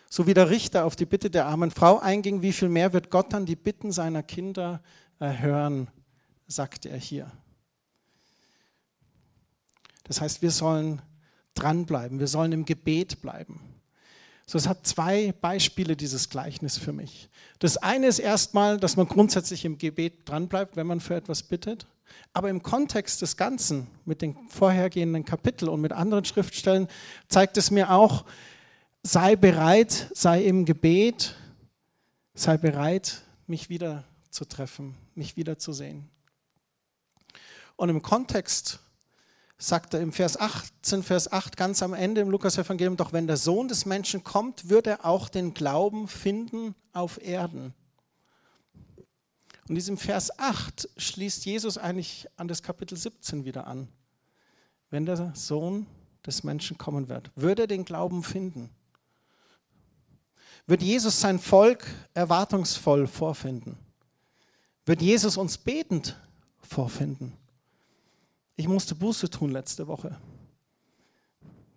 So 0.09 0.27
wie 0.27 0.33
der 0.33 0.49
Richter 0.49 0.85
auf 0.85 0.95
die 0.95 1.05
Bitte 1.05 1.29
der 1.29 1.45
armen 1.47 1.71
Frau 1.71 1.99
einging, 1.99 2.41
wie 2.41 2.53
viel 2.53 2.69
mehr 2.69 2.93
wird 2.93 3.09
Gott 3.09 3.33
dann 3.33 3.45
die 3.45 3.55
Bitten 3.55 3.91
seiner 3.91 4.23
Kinder 4.23 4.81
erhören, 5.19 5.87
sagt 6.47 6.85
er 6.85 6.97
hier. 6.97 7.31
Das 10.05 10.21
heißt, 10.21 10.41
wir 10.41 10.51
sollen 10.51 11.01
dranbleiben, 11.53 12.19
wir 12.19 12.27
sollen 12.27 12.53
im 12.53 12.65
Gebet 12.65 13.21
bleiben. 13.21 13.59
So, 14.45 14.57
es 14.57 14.67
hat 14.67 14.87
zwei 14.87 15.33
Beispiele, 15.41 15.97
dieses 15.97 16.29
Gleichnis 16.29 16.77
für 16.77 16.93
mich. 16.93 17.27
Das 17.59 17.75
eine 17.75 18.07
ist 18.07 18.19
erstmal, 18.19 18.79
dass 18.79 18.95
man 18.95 19.07
grundsätzlich 19.07 19.65
im 19.65 19.77
Gebet 19.77 20.29
dranbleibt, 20.29 20.77
wenn 20.77 20.87
man 20.87 21.01
für 21.01 21.15
etwas 21.15 21.43
bittet. 21.43 21.85
Aber 22.33 22.49
im 22.49 22.63
Kontext 22.63 23.21
des 23.21 23.37
Ganzen, 23.37 23.87
mit 24.05 24.21
den 24.21 24.35
vorhergehenden 24.49 25.25
Kapiteln 25.25 25.69
und 25.69 25.81
mit 25.81 25.91
anderen 25.91 26.25
Schriftstellen, 26.25 26.87
zeigt 27.27 27.57
es 27.57 27.71
mir 27.71 27.91
auch, 27.91 28.25
sei 29.03 29.35
bereit, 29.35 30.11
sei 30.13 30.43
im 30.43 30.65
Gebet, 30.65 31.35
sei 32.33 32.57
bereit, 32.57 33.23
mich 33.47 33.69
wieder 33.69 34.03
zu 34.29 34.45
treffen, 34.45 34.95
mich 35.15 35.37
wieder 35.37 35.57
zu 35.57 35.73
sehen. 35.73 36.09
Und 37.75 37.89
im 37.89 38.01
Kontext 38.01 38.79
sagt 39.57 39.93
er 39.93 40.01
im 40.01 40.11
Vers 40.11 40.39
18, 40.39 41.03
Vers 41.03 41.31
8 41.31 41.57
ganz 41.57 41.81
am 41.81 41.93
Ende 41.93 42.21
im 42.21 42.29
Lukas-Evangelium, 42.29 42.97
doch 42.97 43.13
wenn 43.13 43.27
der 43.27 43.37
Sohn 43.37 43.67
des 43.67 43.85
Menschen 43.85 44.23
kommt, 44.23 44.69
wird 44.69 44.87
er 44.87 45.05
auch 45.05 45.29
den 45.29 45.53
Glauben 45.53 46.07
finden 46.07 46.75
auf 46.93 47.21
Erden. 47.23 47.73
Und 49.67 49.75
diesem 49.75 49.97
Vers 49.97 50.37
8 50.39 50.89
schließt 50.97 51.45
Jesus 51.45 51.77
eigentlich 51.77 52.27
an 52.37 52.47
das 52.47 52.63
Kapitel 52.63 52.97
17 52.97 53.43
wieder 53.43 53.67
an. 53.67 53.89
Wenn 54.89 55.05
der 55.05 55.35
Sohn 55.35 55.85
des 56.25 56.43
Menschen 56.43 56.77
kommen 56.77 57.09
wird, 57.09 57.31
würde 57.35 57.63
er 57.63 57.67
den 57.67 57.83
Glauben 57.83 58.23
finden? 58.23 58.69
Wird 60.67 60.81
Jesus 60.81 61.19
sein 61.19 61.39
Volk 61.39 61.85
erwartungsvoll 62.13 63.07
vorfinden? 63.07 63.77
Wird 64.85 65.01
Jesus 65.01 65.35
uns 65.35 65.57
betend 65.57 66.17
vorfinden? 66.61 67.33
Ich 68.55 68.67
musste 68.67 68.95
Buße 68.95 69.29
tun 69.29 69.51
letzte 69.51 69.87
Woche. 69.87 70.17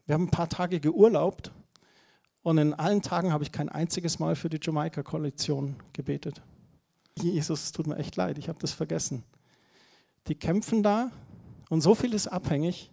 Wir 0.07 0.15
haben 0.15 0.25
ein 0.25 0.31
paar 0.31 0.49
Tage 0.49 0.81
geurlaubt 0.81 1.53
und 2.43 2.59
in 2.59 2.75
allen 2.75 3.03
Tagen 3.03 3.33
habe 3.33 3.45
ich 3.45 3.53
kein 3.53 3.69
einziges 3.69 4.19
Mal 4.19 4.35
für 4.35 4.49
die 4.49 4.61
Jamaika-Koalition 4.61 5.77
gebetet. 5.93 6.41
Jesus, 7.23 7.65
es 7.65 7.73
tut 7.73 7.87
mir 7.87 7.97
echt 7.97 8.17
leid, 8.17 8.39
ich 8.39 8.49
habe 8.49 8.59
das 8.59 8.73
vergessen. 8.73 9.25
Die 10.29 10.35
kämpfen 10.35 10.83
da 10.83 11.11
und 11.69 11.81
so 11.81 11.95
viel 11.95 12.15
ist 12.15 12.27
abhängig 12.27 12.91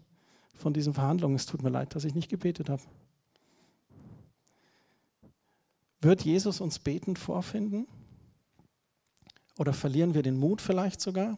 von 0.56 0.74
diesen 0.74 0.94
Verhandlungen. 0.94 1.36
Es 1.36 1.46
tut 1.46 1.62
mir 1.62 1.70
leid, 1.70 1.96
dass 1.96 2.06
ich 2.06 2.16
nicht 2.16 2.30
gebetet 2.30 2.70
habe. 2.70 2.82
Wird 6.02 6.24
Jesus 6.24 6.62
uns 6.62 6.80
betend 6.80 7.18
vorfinden? 7.18 7.88
Oder 9.58 9.74
verlieren 9.74 10.14
wir 10.14 10.22
den 10.22 10.38
Mut 10.38 10.62
vielleicht 10.62 11.02
sogar? 11.02 11.38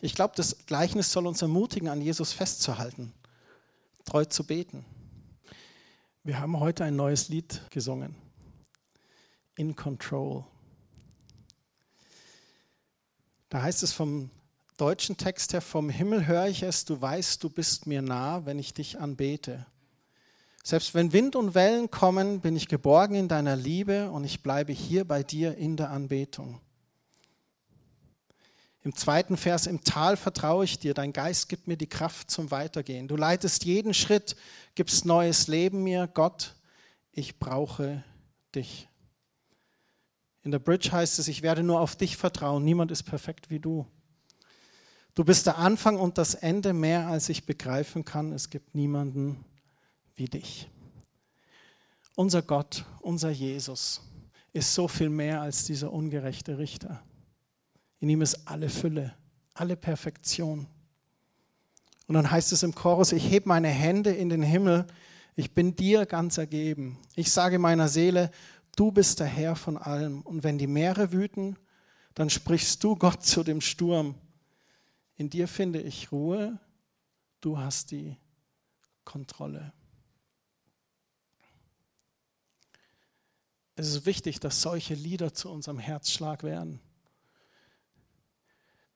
Ich 0.00 0.14
glaube, 0.14 0.34
das 0.36 0.66
Gleichnis 0.66 1.12
soll 1.12 1.26
uns 1.26 1.42
ermutigen, 1.42 1.88
an 1.88 2.00
Jesus 2.00 2.32
festzuhalten, 2.32 3.12
treu 4.04 4.24
zu 4.24 4.44
beten. 4.44 4.84
Wir 6.22 6.38
haben 6.38 6.58
heute 6.58 6.84
ein 6.84 6.96
neues 6.96 7.28
Lied 7.28 7.62
gesungen. 7.70 8.14
In 9.56 9.76
Control. 9.76 10.44
Da 13.50 13.62
heißt 13.62 13.82
es 13.82 13.92
vom 13.92 14.30
deutschen 14.76 15.16
Text 15.16 15.52
her, 15.52 15.60
vom 15.60 15.90
Himmel 15.90 16.26
höre 16.26 16.46
ich 16.46 16.62
es, 16.62 16.84
du 16.84 17.00
weißt, 17.00 17.42
du 17.42 17.50
bist 17.50 17.86
mir 17.86 18.00
nah, 18.00 18.46
wenn 18.46 18.58
ich 18.58 18.72
dich 18.72 18.98
anbete. 18.98 19.66
Selbst 20.62 20.94
wenn 20.94 21.12
Wind 21.12 21.36
und 21.36 21.54
Wellen 21.54 21.90
kommen, 21.90 22.40
bin 22.40 22.54
ich 22.54 22.68
geborgen 22.68 23.16
in 23.16 23.28
deiner 23.28 23.56
Liebe 23.56 24.10
und 24.10 24.24
ich 24.24 24.42
bleibe 24.42 24.72
hier 24.72 25.04
bei 25.04 25.22
dir 25.22 25.56
in 25.56 25.76
der 25.76 25.90
Anbetung. 25.90 26.60
Im 28.82 28.94
zweiten 28.94 29.36
Vers, 29.36 29.66
im 29.66 29.82
Tal 29.82 30.16
vertraue 30.16 30.64
ich 30.64 30.78
dir, 30.78 30.94
dein 30.94 31.12
Geist 31.12 31.48
gibt 31.48 31.66
mir 31.66 31.76
die 31.76 31.88
Kraft 31.88 32.30
zum 32.30 32.50
Weitergehen. 32.50 33.08
Du 33.08 33.16
leitest 33.16 33.64
jeden 33.64 33.94
Schritt, 33.94 34.36
gibst 34.76 35.04
neues 35.04 35.48
Leben 35.48 35.82
mir. 35.82 36.06
Gott, 36.06 36.54
ich 37.12 37.38
brauche 37.38 38.04
dich. 38.54 38.89
In 40.42 40.50
der 40.50 40.58
Bridge 40.58 40.90
heißt 40.92 41.18
es, 41.18 41.28
ich 41.28 41.42
werde 41.42 41.62
nur 41.62 41.80
auf 41.80 41.96
dich 41.96 42.16
vertrauen. 42.16 42.64
Niemand 42.64 42.90
ist 42.90 43.02
perfekt 43.02 43.50
wie 43.50 43.58
du. 43.58 43.86
Du 45.14 45.24
bist 45.24 45.46
der 45.46 45.58
Anfang 45.58 45.98
und 45.98 46.18
das 46.18 46.34
Ende 46.34 46.72
mehr, 46.72 47.08
als 47.08 47.28
ich 47.28 47.44
begreifen 47.44 48.04
kann. 48.04 48.32
Es 48.32 48.48
gibt 48.48 48.74
niemanden 48.74 49.44
wie 50.14 50.26
dich. 50.26 50.68
Unser 52.14 52.42
Gott, 52.42 52.84
unser 53.00 53.30
Jesus 53.30 54.02
ist 54.52 54.74
so 54.74 54.88
viel 54.88 55.08
mehr 55.08 55.40
als 55.40 55.64
dieser 55.64 55.92
ungerechte 55.92 56.58
Richter. 56.58 57.02
In 58.00 58.08
ihm 58.08 58.22
ist 58.22 58.48
alle 58.48 58.68
Fülle, 58.68 59.14
alle 59.54 59.76
Perfektion. 59.76 60.66
Und 62.06 62.14
dann 62.14 62.30
heißt 62.30 62.52
es 62.52 62.62
im 62.62 62.74
Chorus, 62.74 63.12
ich 63.12 63.30
heb 63.30 63.46
meine 63.46 63.68
Hände 63.68 64.10
in 64.10 64.28
den 64.28 64.42
Himmel, 64.42 64.86
ich 65.36 65.54
bin 65.54 65.76
dir 65.76 66.06
ganz 66.06 66.38
ergeben. 66.38 66.98
Ich 67.14 67.30
sage 67.30 67.58
meiner 67.58 67.88
Seele, 67.88 68.30
Du 68.80 68.90
bist 68.90 69.20
der 69.20 69.26
Herr 69.26 69.56
von 69.56 69.76
allem. 69.76 70.22
Und 70.22 70.42
wenn 70.42 70.56
die 70.56 70.66
Meere 70.66 71.12
wüten, 71.12 71.58
dann 72.14 72.30
sprichst 72.30 72.82
du 72.82 72.96
Gott 72.96 73.22
zu 73.22 73.44
dem 73.44 73.60
Sturm. 73.60 74.14
In 75.16 75.28
dir 75.28 75.48
finde 75.48 75.82
ich 75.82 76.10
Ruhe. 76.10 76.58
Du 77.42 77.58
hast 77.58 77.90
die 77.90 78.16
Kontrolle. 79.04 79.74
Es 83.76 83.86
ist 83.86 84.06
wichtig, 84.06 84.40
dass 84.40 84.62
solche 84.62 84.94
Lieder 84.94 85.34
zu 85.34 85.50
unserem 85.50 85.78
Herzschlag 85.78 86.42
werden. 86.42 86.80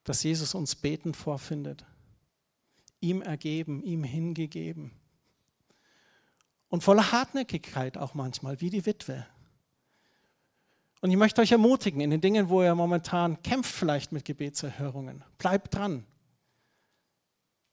Dass 0.02 0.22
Jesus 0.22 0.54
uns 0.54 0.76
betend 0.76 1.14
vorfindet. 1.14 1.84
Ihm 3.00 3.20
ergeben, 3.20 3.82
ihm 3.82 4.02
hingegeben. 4.02 4.92
Und 6.70 6.82
voller 6.82 7.12
Hartnäckigkeit 7.12 7.98
auch 7.98 8.14
manchmal, 8.14 8.62
wie 8.62 8.70
die 8.70 8.86
Witwe. 8.86 9.26
Und 11.04 11.10
ich 11.10 11.18
möchte 11.18 11.42
euch 11.42 11.52
ermutigen, 11.52 12.00
in 12.00 12.08
den 12.08 12.22
Dingen, 12.22 12.48
wo 12.48 12.62
ihr 12.62 12.74
momentan 12.74 13.42
kämpft, 13.42 13.74
vielleicht 13.74 14.10
mit 14.10 14.24
Gebetserhörungen, 14.24 15.22
bleibt 15.36 15.74
dran. 15.74 16.06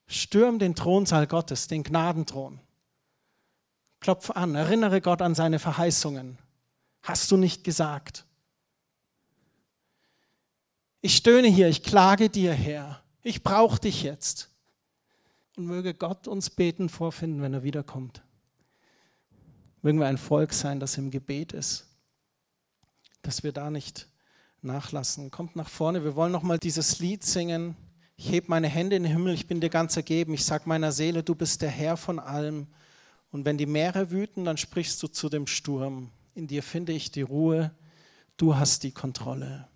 Stürm 0.05 0.59
den 0.59 0.75
Thronsaal 0.75 1.27
Gottes, 1.27 1.69
den 1.69 1.83
Gnadenthron. 1.83 2.59
Klopf 4.01 4.31
an, 4.31 4.55
erinnere 4.55 4.99
Gott 4.99 5.21
an 5.21 5.33
seine 5.33 5.59
Verheißungen. 5.59 6.39
Hast 7.03 7.31
du 7.31 7.37
nicht 7.37 7.63
gesagt? 7.63 8.25
Ich 10.99 11.15
stöhne 11.15 11.47
hier, 11.47 11.69
ich 11.69 11.83
klage 11.83 12.29
dir, 12.29 12.51
Herr. 12.51 13.01
Ich 13.23 13.43
brauche 13.43 13.79
dich 13.79 14.03
jetzt. 14.03 14.49
Und 15.55 15.67
möge 15.67 15.93
Gott 15.93 16.27
uns 16.27 16.49
beten 16.49 16.89
vorfinden, 16.89 17.41
wenn 17.41 17.53
er 17.53 17.63
wiederkommt. 17.63 18.23
Mögen 19.81 19.99
wir 19.99 20.07
ein 20.07 20.17
Volk 20.17 20.51
sein, 20.51 20.81
das 20.81 20.97
im 20.97 21.11
Gebet 21.11 21.53
ist 21.53 21.90
dass 23.21 23.43
wir 23.43 23.51
da 23.51 23.69
nicht 23.69 24.07
nachlassen. 24.61 25.31
Kommt 25.31 25.55
nach 25.55 25.69
vorne, 25.69 26.03
wir 26.03 26.15
wollen 26.15 26.31
nochmal 26.31 26.59
dieses 26.59 26.99
Lied 26.99 27.23
singen. 27.23 27.75
Ich 28.15 28.31
heb 28.31 28.49
meine 28.49 28.67
Hände 28.67 28.95
in 28.95 29.03
den 29.03 29.11
Himmel, 29.11 29.33
ich 29.33 29.47
bin 29.47 29.61
dir 29.61 29.69
ganz 29.69 29.95
ergeben. 29.95 30.33
Ich 30.33 30.45
sag 30.45 30.67
meiner 30.67 30.91
Seele, 30.91 31.23
du 31.23 31.33
bist 31.33 31.61
der 31.61 31.69
Herr 31.69 31.97
von 31.97 32.19
allem. 32.19 32.67
Und 33.31 33.45
wenn 33.45 33.57
die 33.57 33.65
Meere 33.65 34.11
wüten, 34.11 34.45
dann 34.45 34.57
sprichst 34.57 35.01
du 35.01 35.07
zu 35.07 35.29
dem 35.29 35.47
Sturm. 35.47 36.11
In 36.35 36.47
dir 36.47 36.63
finde 36.63 36.91
ich 36.91 37.11
die 37.11 37.21
Ruhe, 37.21 37.71
du 38.37 38.55
hast 38.55 38.83
die 38.83 38.91
Kontrolle. 38.91 39.67